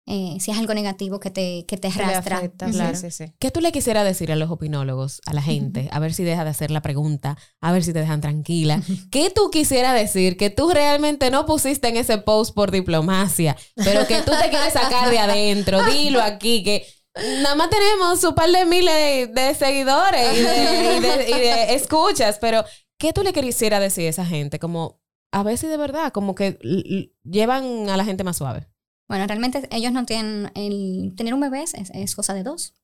eh, 0.08 0.36
si 0.38 0.52
es 0.52 0.58
algo 0.58 0.72
negativo 0.72 1.18
que 1.18 1.30
te, 1.30 1.64
que 1.66 1.76
te 1.76 1.88
arrastra. 1.88 2.38
afecta, 2.38 2.70
claro. 2.70 2.96
Sí, 2.96 3.10
sí. 3.10 3.24
¿Qué 3.40 3.50
tú 3.50 3.60
le 3.60 3.72
quisieras 3.72 4.04
decir 4.04 4.30
a 4.30 4.36
los 4.36 4.50
opinólogos, 4.50 5.20
a 5.26 5.34
la 5.34 5.42
gente? 5.42 5.88
A 5.90 5.98
ver 5.98 6.14
si 6.14 6.22
deja 6.22 6.44
de 6.44 6.50
hacer 6.50 6.70
la 6.70 6.80
pregunta, 6.80 7.36
a 7.60 7.72
ver 7.72 7.82
si 7.82 7.92
te 7.92 7.98
dejan 8.00 8.20
tranquila. 8.20 8.80
¿Qué 9.10 9.30
tú 9.30 9.50
quisieras 9.50 9.94
decir 9.94 10.36
que 10.36 10.48
tú 10.50 10.70
realmente 10.70 11.30
no 11.30 11.44
pusiste 11.44 11.88
en 11.88 11.96
ese 11.96 12.18
post 12.18 12.54
por 12.54 12.70
diplomacia, 12.70 13.56
pero 13.74 14.06
que 14.06 14.22
tú 14.22 14.30
te 14.40 14.48
quieres 14.48 14.72
sacar 14.72 15.10
de 15.10 15.18
adentro? 15.18 15.82
Dilo 15.90 16.22
aquí, 16.22 16.62
que 16.62 16.86
nada 17.42 17.54
más 17.56 17.68
tenemos 17.70 18.22
un 18.22 18.34
par 18.34 18.50
de 18.50 18.64
miles 18.66 19.34
de 19.34 19.54
seguidores 19.54 20.38
y 20.38 20.40
de, 20.42 20.96
y 20.96 21.00
de- 21.00 21.30
y 21.30 21.40
de 21.40 21.74
escuchas, 21.74 22.38
pero 22.40 22.64
¿qué 22.98 23.12
tú 23.12 23.22
le 23.24 23.32
quisieras 23.32 23.80
decir 23.80 24.06
a 24.06 24.10
esa 24.10 24.24
gente? 24.26 24.58
Como, 24.60 25.00
a 25.32 25.42
ver 25.42 25.58
si 25.58 25.66
de 25.66 25.76
verdad, 25.78 26.12
como 26.12 26.34
que 26.36 26.58
llevan 27.24 27.88
a 27.88 27.96
la 27.96 28.04
gente 28.04 28.22
más 28.24 28.36
suave. 28.36 28.68
Bueno, 29.08 29.26
realmente 29.26 29.68
ellos 29.70 29.92
no 29.92 30.04
tienen, 30.04 30.50
el, 30.54 31.14
tener 31.16 31.34
un 31.34 31.40
bebé 31.40 31.62
es, 31.62 31.74
es 31.74 32.14
cosa 32.14 32.34
de 32.34 32.42
dos. 32.42 32.74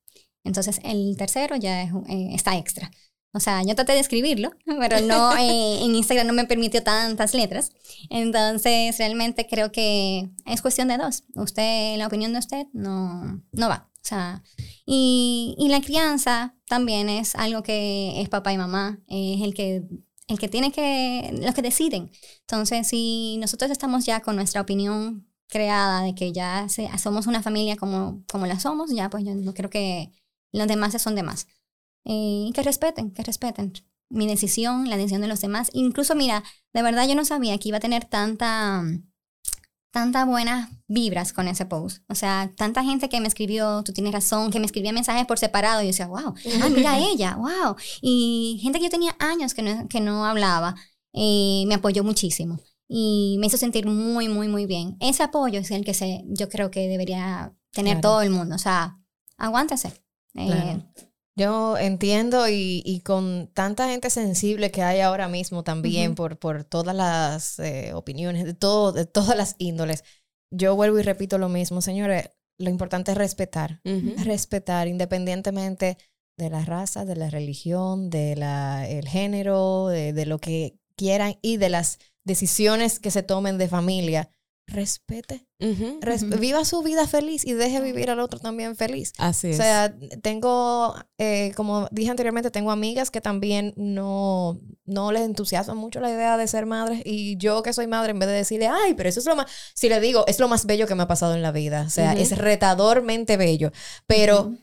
Entonces 0.44 0.80
el 0.84 1.16
tercero 1.16 1.56
ya 1.56 1.82
es, 1.82 1.92
eh, 2.08 2.30
está 2.34 2.56
extra. 2.56 2.90
O 3.34 3.40
sea, 3.40 3.62
yo 3.62 3.74
traté 3.74 3.92
de 3.92 4.00
escribirlo, 4.00 4.52
pero 4.66 5.00
no, 5.00 5.36
eh, 5.38 5.82
en 5.82 5.94
Instagram 5.94 6.26
no 6.26 6.32
me 6.32 6.44
permitió 6.44 6.82
tantas 6.82 7.34
letras. 7.34 7.70
Entonces 8.10 8.96
realmente 8.98 9.46
creo 9.46 9.72
que 9.72 10.28
es 10.46 10.62
cuestión 10.62 10.88
de 10.88 10.98
dos. 10.98 11.24
Usted, 11.34 11.96
la 11.96 12.06
opinión 12.06 12.32
de 12.32 12.38
usted 12.38 12.66
no, 12.72 13.42
no 13.52 13.68
va. 13.68 13.88
O 13.96 14.04
sea, 14.04 14.42
y, 14.84 15.54
y 15.58 15.68
la 15.68 15.80
crianza 15.80 16.56
también 16.66 17.08
es 17.08 17.36
algo 17.36 17.62
que 17.62 18.20
es 18.20 18.28
papá 18.28 18.52
y 18.52 18.58
mamá, 18.58 18.98
es 19.06 19.40
el 19.42 19.54
que, 19.54 19.84
el 20.26 20.38
que 20.40 20.48
tiene 20.48 20.72
que, 20.72 21.38
los 21.40 21.54
que 21.54 21.62
deciden. 21.62 22.10
Entonces, 22.40 22.88
si 22.88 23.36
nosotros 23.38 23.70
estamos 23.70 24.04
ya 24.04 24.20
con 24.20 24.34
nuestra 24.34 24.60
opinión 24.60 25.31
creada 25.52 26.02
de 26.02 26.14
que 26.16 26.32
ya 26.32 26.68
se- 26.70 26.90
somos 26.98 27.28
una 27.28 27.42
familia 27.44 27.76
como, 27.76 28.24
como 28.32 28.46
la 28.46 28.60
somos, 28.60 28.90
ya 28.92 29.10
pues 29.10 29.24
yo 29.24 29.34
no 29.36 29.54
creo 29.54 29.70
que 29.70 30.12
los 30.52 30.68
demás 30.68 31.00
son 31.02 31.14
demás. 31.16 31.46
Eh, 32.06 32.46
Y 32.48 32.52
que 32.54 32.62
respeten, 32.64 33.12
que 33.12 33.22
respeten 33.24 33.72
mi 34.10 34.26
decisión, 34.28 34.90
la 34.90 34.96
decisión 34.98 35.22
de 35.22 35.28
los 35.28 35.40
demás. 35.42 35.70
Incluso, 35.74 36.14
mira, 36.16 36.44
de 36.74 36.82
verdad 36.82 37.08
yo 37.08 37.14
no 37.16 37.24
sabía 37.26 37.58
que 37.58 37.68
iba 37.70 37.78
a 37.78 37.80
tener 37.80 38.04
tanta, 38.06 38.82
tanta 39.90 40.24
buenas 40.24 40.70
vibras 40.88 41.32
con 41.32 41.48
ese 41.48 41.66
post. 41.66 42.02
O 42.08 42.14
sea, 42.14 42.50
tanta 42.56 42.82
gente 42.82 43.08
que 43.08 43.20
me 43.20 43.28
escribió, 43.28 43.82
tú 43.84 43.92
tienes 43.92 44.12
razón, 44.12 44.50
que 44.50 44.58
me 44.60 44.66
escribía 44.66 44.92
mensajes 44.92 45.26
por 45.26 45.38
separado 45.38 45.80
y 45.82 45.84
yo 45.84 45.88
decía, 45.88 46.06
wow, 46.06 46.34
ah, 46.62 46.68
mira 46.70 46.98
ella, 47.12 47.36
wow. 47.36 47.76
Y 48.00 48.58
gente 48.62 48.78
que 48.78 48.86
yo 48.86 48.90
tenía 48.90 49.14
años 49.18 49.54
que 49.54 49.62
no, 49.62 49.88
que 49.88 50.00
no 50.00 50.24
hablaba, 50.24 50.74
eh, 51.12 51.64
me 51.66 51.74
apoyó 51.74 52.04
muchísimo 52.04 52.58
y 52.94 53.36
me 53.40 53.46
hizo 53.46 53.56
sentir 53.56 53.86
muy, 53.86 54.28
muy, 54.28 54.48
muy 54.48 54.66
bien. 54.66 54.98
Ese 55.00 55.22
apoyo 55.22 55.60
es 55.60 55.70
el 55.70 55.82
que 55.82 55.94
se, 55.94 56.24
yo 56.26 56.50
creo 56.50 56.70
que 56.70 56.88
debería 56.88 57.54
tener 57.72 57.94
Claro. 57.94 58.00
todo 58.02 58.22
el 58.22 58.28
mundo. 58.30 58.54
O 58.54 58.58
sea, 58.58 58.98
aguántese. 59.38 59.88
Eh, 60.34 60.46
Claro. 60.46 60.84
Yo 61.34 61.78
entiendo 61.78 62.46
y, 62.50 62.82
y 62.84 63.00
con 63.00 63.50
tanta 63.54 63.88
gente 63.88 64.10
sensible 64.10 64.70
que 64.70 64.82
hay 64.82 65.00
ahora 65.00 65.28
mismo 65.28 65.64
también 65.64 66.08
Ujú. 66.08 66.16
por, 66.16 66.38
por 66.38 66.64
todas 66.64 66.94
las 66.94 67.58
eh, 67.60 67.94
opiniones, 67.94 68.44
de, 68.44 68.52
todo, 68.52 68.92
de 68.92 69.06
todas 69.06 69.34
las 69.38 69.54
índoles, 69.56 70.04
yo 70.50 70.76
vuelvo 70.76 70.98
y 70.98 71.02
repito 71.02 71.38
lo 71.38 71.48
mismo, 71.48 71.80
señores, 71.80 72.28
lo 72.58 72.68
importante 72.68 73.12
es 73.12 73.16
respetar, 73.16 73.80
respetar 74.24 74.86
independientemente 74.88 75.96
de 76.36 76.50
la 76.50 76.62
raza, 76.66 77.06
de 77.06 77.16
la 77.16 77.30
religión, 77.30 78.10
de 78.10 78.36
la, 78.36 78.86
el 78.86 79.08
género, 79.08 79.86
de, 79.88 80.12
de 80.12 80.26
lo 80.26 80.38
que 80.38 80.76
quieran 80.96 81.38
y 81.40 81.56
de 81.56 81.70
las 81.70 81.98
decisiones 82.24 82.98
que 82.98 83.10
se 83.10 83.22
tomen 83.22 83.58
de 83.58 83.68
familia. 83.68 84.30
Respete, 86.00 86.38
viva 86.38 86.64
su 86.64 86.82
vida 86.82 87.06
feliz 87.08 87.44
y 87.44 87.52
deje 87.52 87.80
vivir 87.80 88.10
al 88.10 88.20
otro 88.20 88.38
también 88.38 88.76
feliz. 88.76 89.12
Así 89.18 89.48
O 89.48 89.50
es. 89.50 89.56
sea, 89.56 89.94
tengo, 90.22 90.94
eh, 91.18 91.52
como 91.56 91.88
dije 91.90 92.10
anteriormente, 92.10 92.50
tengo 92.52 92.70
amigas 92.70 93.10
que 93.10 93.20
también 93.20 93.74
no, 93.76 94.60
no 94.84 95.10
les 95.10 95.22
entusiasma 95.22 95.74
mucho 95.74 96.00
la 96.00 96.10
idea 96.10 96.36
de 96.36 96.46
ser 96.46 96.64
madres. 96.66 97.02
Y 97.04 97.36
yo 97.38 97.62
que 97.64 97.72
soy 97.72 97.88
madre, 97.88 98.12
en 98.12 98.20
vez 98.20 98.28
de 98.28 98.36
decirle, 98.36 98.68
ay, 98.68 98.94
pero 98.94 99.08
eso 99.08 99.18
es 99.20 99.26
lo 99.26 99.34
más, 99.36 99.46
si 99.74 99.88
le 99.88 100.00
digo, 100.00 100.24
es 100.28 100.38
lo 100.38 100.46
más 100.48 100.64
bello 100.64 100.86
que 100.86 100.94
me 100.94 101.02
ha 101.02 101.08
pasado 101.08 101.34
en 101.34 101.42
la 101.42 101.50
vida. 101.52 101.84
O 101.86 101.90
sea, 101.90 102.12
es 102.12 102.38
retadormente 102.38 103.36
bello. 103.36 103.72
Pero. 104.06 104.54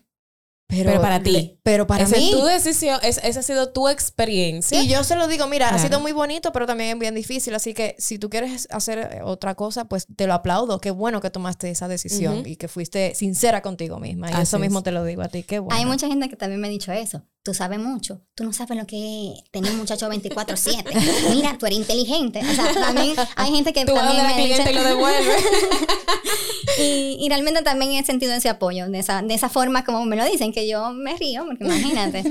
Pero, 0.72 0.92
Pero 0.92 1.02
para 1.02 1.24
ti. 1.24 1.58
pero 1.64 1.88
para 1.88 2.04
Esa 2.04 2.16
es 2.18 2.22
mí. 2.22 2.32
tu 2.32 2.44
decisión, 2.46 3.00
es- 3.02 3.20
esa 3.24 3.40
ha 3.40 3.44
sido 3.44 3.70
tu 3.74 3.90
experiencia. 3.90 4.80
Y 4.84 4.88
yo 4.88 5.04
se 5.04 5.16
lo 5.16 5.28
digo, 5.28 5.48
mira, 5.48 5.70
ha 5.70 5.80
sido 5.80 6.00
muy 6.00 6.12
bonito, 6.12 6.52
pero 6.52 6.68
también 6.68 6.92
es 6.92 7.00
bien 7.00 7.16
difícil. 7.16 7.56
Así 7.56 7.74
que 7.74 7.96
si 7.98 8.20
tú 8.20 8.30
quieres 8.30 8.68
hacer 8.70 9.00
eh, 9.00 9.22
otra 9.24 9.56
cosa, 9.56 9.86
pues 9.86 10.06
te 10.16 10.28
lo 10.28 10.36
aplaudo. 10.36 10.80
Qué 10.80 10.92
bueno 10.92 11.22
que 11.22 11.32
tomaste 11.32 11.72
esa 11.72 11.88
decisión 11.88 12.44
y 12.46 12.56
que 12.56 12.68
fuiste 12.68 13.16
sincera 13.16 13.64
contigo 13.64 13.98
misma. 14.00 14.30
Y 14.30 14.34
Así 14.34 14.44
eso 14.44 14.60
mismo 14.60 14.78
es. 14.80 14.84
te 14.84 14.92
lo 14.92 15.04
digo 15.04 15.24
a 15.24 15.28
ti. 15.28 15.42
Qué 15.42 15.58
bueno. 15.58 15.76
Hay 15.76 15.88
mucha 15.88 16.06
gente 16.08 16.30
que 16.30 16.36
también 16.36 16.62
me 16.62 16.68
ha 16.68 16.72
dicho 16.72 16.92
eso. 16.92 17.24
Tú 17.42 17.54
sabes 17.56 17.80
mucho. 17.80 18.22
Tú 18.36 18.44
no 18.44 18.54
sabes 18.54 18.78
lo 18.78 18.86
que 18.86 19.32
es 19.34 19.44
tener 19.50 19.72
un 19.72 19.78
muchacho 19.80 20.08
24-7. 20.08 20.84
Mira, 21.34 21.58
tú 21.58 21.66
eres 21.66 21.80
inteligente. 21.80 22.42
O 22.42 22.54
sea, 22.54 22.72
también 22.74 23.16
hay 23.38 23.52
gente 23.52 23.74
que 23.74 23.86
Tú 23.86 23.96
también 23.96 24.24
me 24.28 24.34
cliente 24.36 24.72
y 24.72 24.76
lo 24.76 24.84
devuelve. 24.84 25.34
y, 26.78 27.18
y 27.20 27.30
realmente 27.30 27.62
también 27.62 27.92
he 27.94 28.04
sentido 28.06 28.34
ese 28.34 28.50
apoyo, 28.50 28.90
de 28.90 29.00
esa, 29.00 29.22
de 29.22 29.34
esa 29.34 29.50
forma 29.50 29.84
como 29.84 30.06
me 30.06 30.16
lo 30.16 30.26
dicen, 30.26 30.52
que 30.52 30.68
yo 30.68 30.92
me 30.92 31.16
río, 31.18 31.46
porque 31.46 31.64
imagínate. 31.64 32.24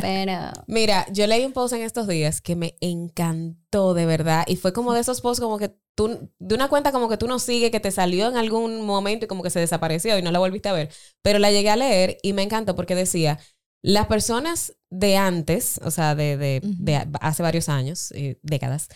Pero 0.00 0.52
Mira, 0.66 1.06
yo 1.12 1.26
leí 1.26 1.44
un 1.44 1.52
post 1.52 1.74
en 1.74 1.82
estos 1.82 2.06
días 2.06 2.40
que 2.40 2.56
me 2.56 2.76
encantó 2.80 3.94
de 3.94 4.06
verdad 4.06 4.44
y 4.46 4.56
fue 4.56 4.72
como 4.72 4.92
de 4.94 5.00
esos 5.00 5.20
posts 5.20 5.40
como 5.40 5.58
que 5.58 5.74
tú, 5.94 6.30
de 6.38 6.54
una 6.54 6.68
cuenta 6.68 6.92
como 6.92 7.08
que 7.08 7.16
tú 7.16 7.26
no 7.26 7.38
sigues, 7.38 7.70
que 7.70 7.80
te 7.80 7.90
salió 7.90 8.28
en 8.28 8.36
algún 8.36 8.82
momento 8.84 9.24
y 9.24 9.28
como 9.28 9.42
que 9.42 9.50
se 9.50 9.60
desapareció 9.60 10.18
y 10.18 10.22
no 10.22 10.30
la 10.32 10.38
volviste 10.38 10.68
a 10.68 10.72
ver, 10.72 10.90
pero 11.22 11.38
la 11.38 11.50
llegué 11.50 11.70
a 11.70 11.76
leer 11.76 12.18
y 12.22 12.32
me 12.32 12.42
encantó 12.42 12.74
porque 12.74 12.94
decía, 12.94 13.38
las 13.82 14.06
personas 14.06 14.76
de 14.90 15.16
antes, 15.16 15.80
o 15.84 15.90
sea, 15.90 16.14
de, 16.14 16.60
de 16.62 17.08
hace 17.20 17.42
varios 17.42 17.68
años, 17.68 18.12
eh, 18.12 18.38
décadas, 18.42 18.88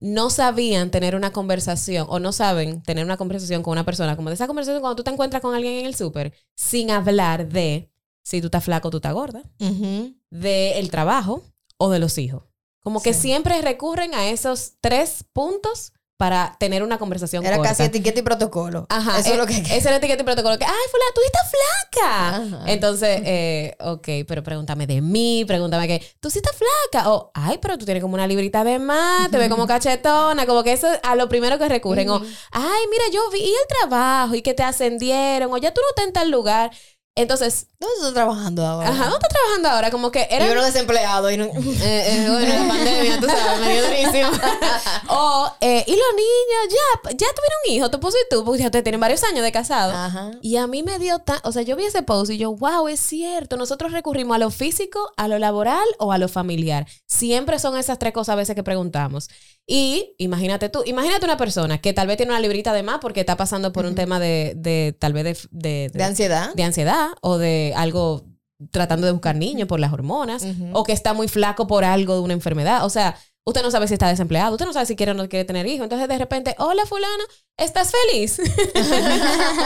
no 0.00 0.30
sabían 0.30 0.90
tener 0.90 1.14
una 1.16 1.32
conversación 1.32 2.06
o 2.08 2.18
no 2.20 2.32
saben 2.32 2.82
tener 2.82 3.04
una 3.04 3.16
conversación 3.16 3.62
con 3.62 3.72
una 3.72 3.84
persona, 3.84 4.14
como 4.16 4.28
de 4.28 4.34
esa 4.36 4.46
conversación 4.46 4.80
cuando 4.80 4.96
tú 4.96 5.02
te 5.04 5.10
encuentras 5.10 5.42
con 5.42 5.54
alguien 5.54 5.74
en 5.74 5.86
el 5.86 5.94
súper, 5.94 6.32
sin 6.54 6.90
hablar 6.90 7.48
de 7.48 7.90
si 8.22 8.40
tú 8.40 8.46
estás 8.46 8.64
flaco 8.64 8.88
o 8.88 8.90
tú 8.90 8.98
estás 8.98 9.14
gorda 9.14 9.42
Ujú. 9.58 10.14
del 10.30 10.90
trabajo 10.90 11.42
o 11.78 11.90
de 11.90 11.98
los 11.98 12.18
hijos. 12.18 12.42
Como 12.80 13.02
que 13.02 13.12
Sí. 13.12 13.22
siempre 13.22 13.60
recurren 13.60 14.14
a 14.14 14.28
esos 14.30 14.74
tres 14.80 15.24
puntos 15.32 15.92
para 16.18 16.56
tener 16.58 16.82
una 16.82 16.98
conversación 16.98 17.46
Era 17.46 17.56
corta. 17.56 17.70
casi 17.70 17.84
etiqueta 17.84 18.18
y 18.18 18.22
protocolo. 18.22 18.86
Ajá, 18.88 19.20
Eso 19.20 19.30
es 19.30 19.36
lo 19.38 19.46
que. 19.46 19.56
Ese 19.56 19.86
era 19.86 19.96
etiqueta 19.96 20.20
y 20.20 20.24
protocolo. 20.24 20.58
Que, 20.58 20.64
ay, 20.64 20.72
fulana, 20.90 21.12
tú 21.14 21.20
estás 21.24 21.50
flaca. 21.50 22.28
Ajá. 22.58 22.72
Entonces, 22.72 23.22
eh, 23.24 23.76
ok, 23.78 24.08
pero 24.26 24.42
pregúntame 24.42 24.88
de 24.88 25.00
mí, 25.00 25.44
pregúntame 25.46 25.86
que, 25.86 26.04
tú 26.18 26.28
sí 26.28 26.40
estás 26.40 26.56
flaca. 26.56 27.08
O, 27.12 27.30
ay, 27.34 27.58
pero 27.62 27.78
tú 27.78 27.84
tienes 27.84 28.02
como 28.02 28.14
una 28.14 28.26
librita 28.26 28.64
de 28.64 28.80
más, 28.80 29.30
te 29.30 29.38
ves 29.38 29.48
como 29.48 29.68
cachetona. 29.68 30.44
Como 30.44 30.64
que 30.64 30.72
eso 30.72 30.92
es 30.92 30.98
a 31.04 31.14
lo 31.14 31.28
primero 31.28 31.56
que 31.56 31.68
recurren. 31.68 32.10
O, 32.10 32.16
ay, 32.50 32.82
mira, 32.90 33.04
yo 33.12 33.30
vi 33.30 33.44
el 33.44 33.76
trabajo 33.78 34.34
y 34.34 34.42
que 34.42 34.54
te 34.54 34.64
ascendieron. 34.64 35.52
O 35.52 35.56
ya 35.58 35.72
tú 35.72 35.80
no 35.80 35.88
estás 35.90 36.06
en 36.06 36.12
tal 36.12 36.30
lugar. 36.32 36.72
Entonces, 37.18 37.66
¿Dónde 37.80 37.94
estás 37.96 38.14
trabajando 38.14 38.66
ahora? 38.66 38.88
ajá, 38.88 39.04
¿dónde 39.04 39.18
estás 39.18 39.28
trabajando 39.28 39.68
ahora? 39.68 39.90
Como 39.92 40.10
que 40.10 40.26
era 40.30 40.48
Y 40.48 40.50
uno 40.50 40.64
desempleado. 40.64 41.30
Y 41.30 41.36
no... 41.36 41.44
Eh, 41.44 41.50
eh, 41.82 42.26
bueno, 42.28 42.54
la 42.54 42.68
pandemia, 42.74 43.20
tú 43.20 43.26
sabes, 43.26 43.60
me 43.60 43.72
dio 43.72 43.86
durísimo. 43.86 44.30
o, 45.08 45.52
eh, 45.60 45.84
y 45.86 45.90
los 45.92 46.14
niños, 46.16 46.70
ya, 46.70 47.10
ya 47.10 47.26
tuvieron 47.34 47.58
un 47.66 47.72
hijo, 47.72 47.90
tu 47.90 47.98
esposo 47.98 48.16
y 48.16 48.28
tú, 48.34 48.44
porque 48.44 48.60
ya 48.60 48.66
ustedes 48.66 48.82
tienen 48.82 49.00
varios 49.00 49.22
años 49.22 49.44
de 49.44 49.52
casado. 49.52 49.92
Ajá. 49.92 50.32
Y 50.42 50.56
a 50.56 50.66
mí 50.66 50.82
me 50.82 50.98
dio 50.98 51.20
tan, 51.20 51.38
o 51.44 51.52
sea, 51.52 51.62
yo 51.62 51.76
vi 51.76 51.84
ese 51.84 52.02
post 52.02 52.32
y 52.32 52.38
yo, 52.38 52.52
wow, 52.56 52.88
es 52.88 52.98
cierto, 52.98 53.56
nosotros 53.56 53.92
recurrimos 53.92 54.34
a 54.34 54.38
lo 54.38 54.50
físico, 54.50 55.12
a 55.16 55.28
lo 55.28 55.38
laboral 55.38 55.86
o 55.98 56.10
a 56.10 56.18
lo 56.18 56.28
familiar. 56.28 56.86
Siempre 57.06 57.60
son 57.60 57.76
esas 57.76 58.00
tres 58.00 58.12
cosas 58.12 58.32
a 58.32 58.36
veces 58.36 58.56
que 58.56 58.64
preguntamos. 58.64 59.28
Y 59.70 60.14
imagínate 60.18 60.68
tú, 60.70 60.82
imagínate 60.86 61.26
una 61.26 61.36
persona 61.36 61.78
que 61.78 61.92
tal 61.92 62.06
vez 62.06 62.16
tiene 62.16 62.32
una 62.32 62.40
librita 62.40 62.72
de 62.72 62.82
más 62.82 62.98
porque 63.00 63.20
está 63.20 63.36
pasando 63.36 63.70
por 63.72 63.84
un 63.84 63.94
tema 63.94 64.18
de, 64.18 64.54
de 64.56 64.96
tal 64.98 65.12
vez 65.12 65.24
de, 65.24 65.38
de, 65.50 65.90
De 65.92 66.04
ansiedad. 66.04 66.54
de 66.54 66.62
ansiedad 66.62 67.07
o 67.20 67.38
de 67.38 67.72
algo 67.76 68.24
tratando 68.70 69.06
de 69.06 69.12
buscar 69.12 69.36
niños 69.36 69.68
por 69.68 69.78
las 69.80 69.92
hormonas 69.92 70.44
o 70.72 70.82
que 70.84 70.92
está 70.92 71.12
muy 71.14 71.28
flaco 71.28 71.66
por 71.66 71.84
algo 71.84 72.14
de 72.14 72.20
una 72.20 72.32
enfermedad. 72.34 72.84
O 72.84 72.90
sea, 72.90 73.16
usted 73.44 73.62
no 73.62 73.70
sabe 73.70 73.86
si 73.88 73.94
está 73.94 74.08
desempleado, 74.08 74.52
usted 74.52 74.66
no 74.66 74.72
sabe 74.72 74.86
si 74.86 74.96
quiere 74.96 75.12
o 75.12 75.14
no 75.14 75.28
quiere 75.28 75.44
tener 75.44 75.66
hijos. 75.66 75.84
Entonces, 75.84 76.08
de 76.08 76.18
repente, 76.18 76.54
hola 76.58 76.84
fulano, 76.84 77.22
¿estás 77.56 77.92
feliz? 77.92 78.36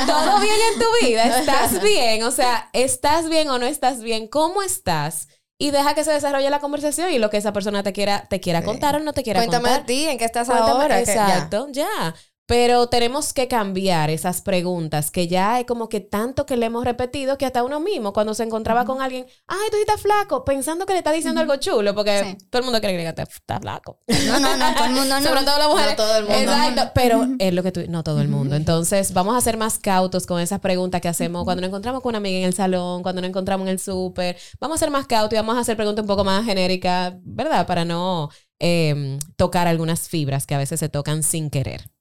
¿Todo 0.06 0.40
bien 0.40 0.54
en 0.72 0.78
tu 0.80 1.06
vida? 1.06 1.38
¿Estás 1.40 1.82
bien? 1.82 2.22
O 2.24 2.30
sea, 2.30 2.68
¿estás 2.72 3.28
bien 3.28 3.48
o 3.50 3.58
no 3.58 3.66
estás 3.66 4.02
bien? 4.02 4.28
¿Cómo 4.28 4.62
estás? 4.62 5.28
Y 5.58 5.70
deja 5.70 5.94
que 5.94 6.02
se 6.04 6.12
desarrolle 6.12 6.50
la 6.50 6.58
conversación 6.60 7.12
y 7.12 7.18
lo 7.18 7.30
que 7.30 7.36
esa 7.36 7.52
persona 7.52 7.82
te 7.82 7.92
quiera, 7.92 8.26
te 8.28 8.40
quiera 8.40 8.60
Sí. 8.60 8.64
contar 8.66 8.96
o 8.96 9.00
no 9.00 9.12
te 9.12 9.22
quiera 9.22 9.40
Cuéntame 9.40 9.68
contar. 9.68 9.82
a 9.82 9.86
ti, 9.86 10.06
¿en 10.08 10.18
qué 10.18 10.24
estás 10.24 10.48
Cuéntame- 10.48 10.70
ahora? 10.82 10.98
Que- 11.04 11.06
ya. 11.06 11.12
Exacto, 11.12 11.68
ya. 11.70 12.14
Pero 12.46 12.88
tenemos 12.88 13.32
que 13.32 13.46
cambiar 13.48 14.10
esas 14.10 14.42
preguntas 14.42 15.10
que 15.10 15.28
ya 15.28 15.60
es 15.60 15.66
como 15.66 15.88
que 15.88 16.00
tanto 16.00 16.44
que 16.44 16.56
le 16.56 16.66
hemos 16.66 16.84
repetido 16.84 17.38
que 17.38 17.46
hasta 17.46 17.62
uno 17.62 17.78
mismo 17.80 18.12
cuando 18.12 18.34
se 18.34 18.42
encontraba 18.42 18.84
con 18.84 19.00
alguien, 19.00 19.26
ay, 19.46 19.58
tú 19.70 19.76
estás 19.78 20.00
flaco, 20.02 20.44
pensando 20.44 20.84
que 20.84 20.92
le 20.92 20.98
está 20.98 21.12
diciendo 21.12 21.40
algo 21.40 21.56
chulo, 21.56 21.94
porque 21.94 22.22
Sí. 22.24 22.46
todo 22.50 22.60
el 22.60 22.64
mundo 22.64 22.80
quiere 22.80 22.94
que 22.94 22.98
diga, 22.98 23.10
estás 23.10 23.60
flaco. 23.60 24.00
No, 24.26 24.40
no, 24.40 24.56
no, 24.56 24.74
todo 24.74 24.84
el 24.86 24.92
mundo 24.92 25.14
no. 25.20 25.26
Sobre 25.26 25.44
todo 25.44 25.58
las 25.58 25.68
mujeres. 25.68 25.90
No 25.90 25.96
todo 25.96 26.16
el 26.16 26.24
mundo. 26.24 26.38
Exacto, 26.38 26.90
pero 26.94 27.26
es 27.38 27.54
lo 27.54 27.62
que 27.62 27.72
tú, 27.72 27.80
no 27.88 28.02
todo 28.02 28.20
el 28.20 28.28
mundo. 28.28 28.56
Entonces, 28.56 29.12
vamos 29.12 29.36
a 29.36 29.40
ser 29.40 29.56
más 29.56 29.78
cautos 29.78 30.26
con 30.26 30.40
esas 30.40 30.60
preguntas 30.60 31.00
que 31.00 31.08
hacemos 31.08 31.44
cuando 31.44 31.60
nos 31.60 31.68
encontramos 31.68 32.02
con 32.02 32.10
una 32.10 32.18
amiga 32.18 32.38
en 32.38 32.44
el 32.44 32.54
salón, 32.54 33.02
cuando 33.02 33.20
nos 33.22 33.28
encontramos 33.28 33.66
en 33.66 33.72
el 33.72 33.78
súper. 33.78 34.36
Vamos 34.60 34.76
a 34.76 34.78
ser 34.80 34.90
más 34.90 35.06
cautos 35.06 35.32
y 35.34 35.36
vamos 35.36 35.56
a 35.56 35.60
hacer 35.60 35.76
preguntas 35.76 36.02
un 36.02 36.08
poco 36.08 36.24
más 36.24 36.44
genéricas, 36.44 37.14
¿verdad? 37.22 37.66
Para 37.66 37.84
no 37.84 38.30
eh, 38.58 39.18
tocar 39.36 39.68
algunas 39.68 40.08
fibras 40.08 40.46
que 40.46 40.54
a 40.54 40.58
veces 40.58 40.80
se 40.80 40.88
tocan 40.88 41.22
sin 41.22 41.48
querer. 41.48 41.91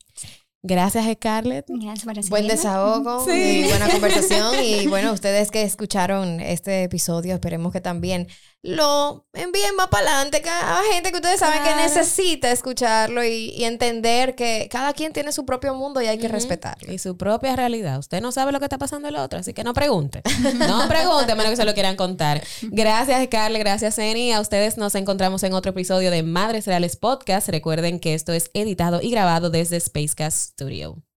Gracias, 0.63 1.06
Scarlett. 1.13 1.65
Gracias 1.67 2.06
por 2.06 2.30
Buen 2.30 2.47
desahogo 2.47 3.26
Sí. 3.26 3.63
y 3.65 3.67
buena 3.67 3.89
conversación. 3.89 4.54
Y 4.63 4.88
bueno, 4.88 5.12
ustedes 5.12 5.50
que 5.50 5.63
escucharon 5.63 6.39
este 6.39 6.84
episodio, 6.84 7.34
esperemos 7.34 7.74
que 7.74 7.82
también 7.82 8.28
lo 8.63 9.26
envíen 9.34 9.76
más 9.76 9.88
para 9.88 10.06
adelante 10.08 10.41
a 10.47 10.82
gente 10.91 11.10
que 11.10 11.15
ustedes 11.17 11.39
saben 11.39 11.63
que 11.63 11.76
necesita 11.76 12.52
escucharlo 12.52 13.24
y, 13.24 13.50
y 13.56 13.63
entender 13.63 14.36
que 14.36 14.67
cada 14.69 14.93
quien 14.93 15.13
tiene 15.13 15.32
su 15.32 15.45
propio 15.45 15.74
mundo 15.74 16.02
y 16.02 16.08
hay 16.08 16.19
que 16.19 16.28
respetarlo. 16.28 16.93
Y 16.93 17.00
su 17.00 17.17
propia 17.17 17.56
realidad. 17.56 17.97
Usted 17.97 18.21
no 18.21 18.32
sabe 18.32 18.52
lo 18.52 18.60
que 18.60 18.65
está 18.65 18.78
pasando 18.78 19.08
el 19.08 19.15
otro, 19.15 19.39
así 19.39 19.54
que 19.54 19.63
no 19.63 19.74
pregunte. 19.74 20.21
No 20.67 20.88
pregunte, 20.88 21.32
a 21.32 21.36
menos 21.36 21.52
que 21.52 21.56
se 21.56 21.65
lo 21.65 21.74
quieran 21.74 21.95
contar. 21.95 22.43
Gracias, 22.62 23.28
Carle. 23.30 23.60
Gracias, 23.60 23.97
Eni. 23.97 24.32
A 24.32 24.39
ustedes 24.39 24.78
nos 24.78 24.93
encontramos 24.95 25.43
en 25.43 25.54
otro 25.54 25.71
episodio 25.71 26.12
de 26.12 26.24
Madres 26.24 26.67
Reales 26.67 26.95
Podcast. 26.95 27.50
Recuerden 27.50 28.00
que 28.00 28.13
esto 28.13 28.32
es 28.34 28.52
editado 28.54 29.02
y 29.02 29.10
grabado 29.10 29.50
desde 29.50 29.80
Spacecast 29.80 30.52
Studio. 30.52 31.02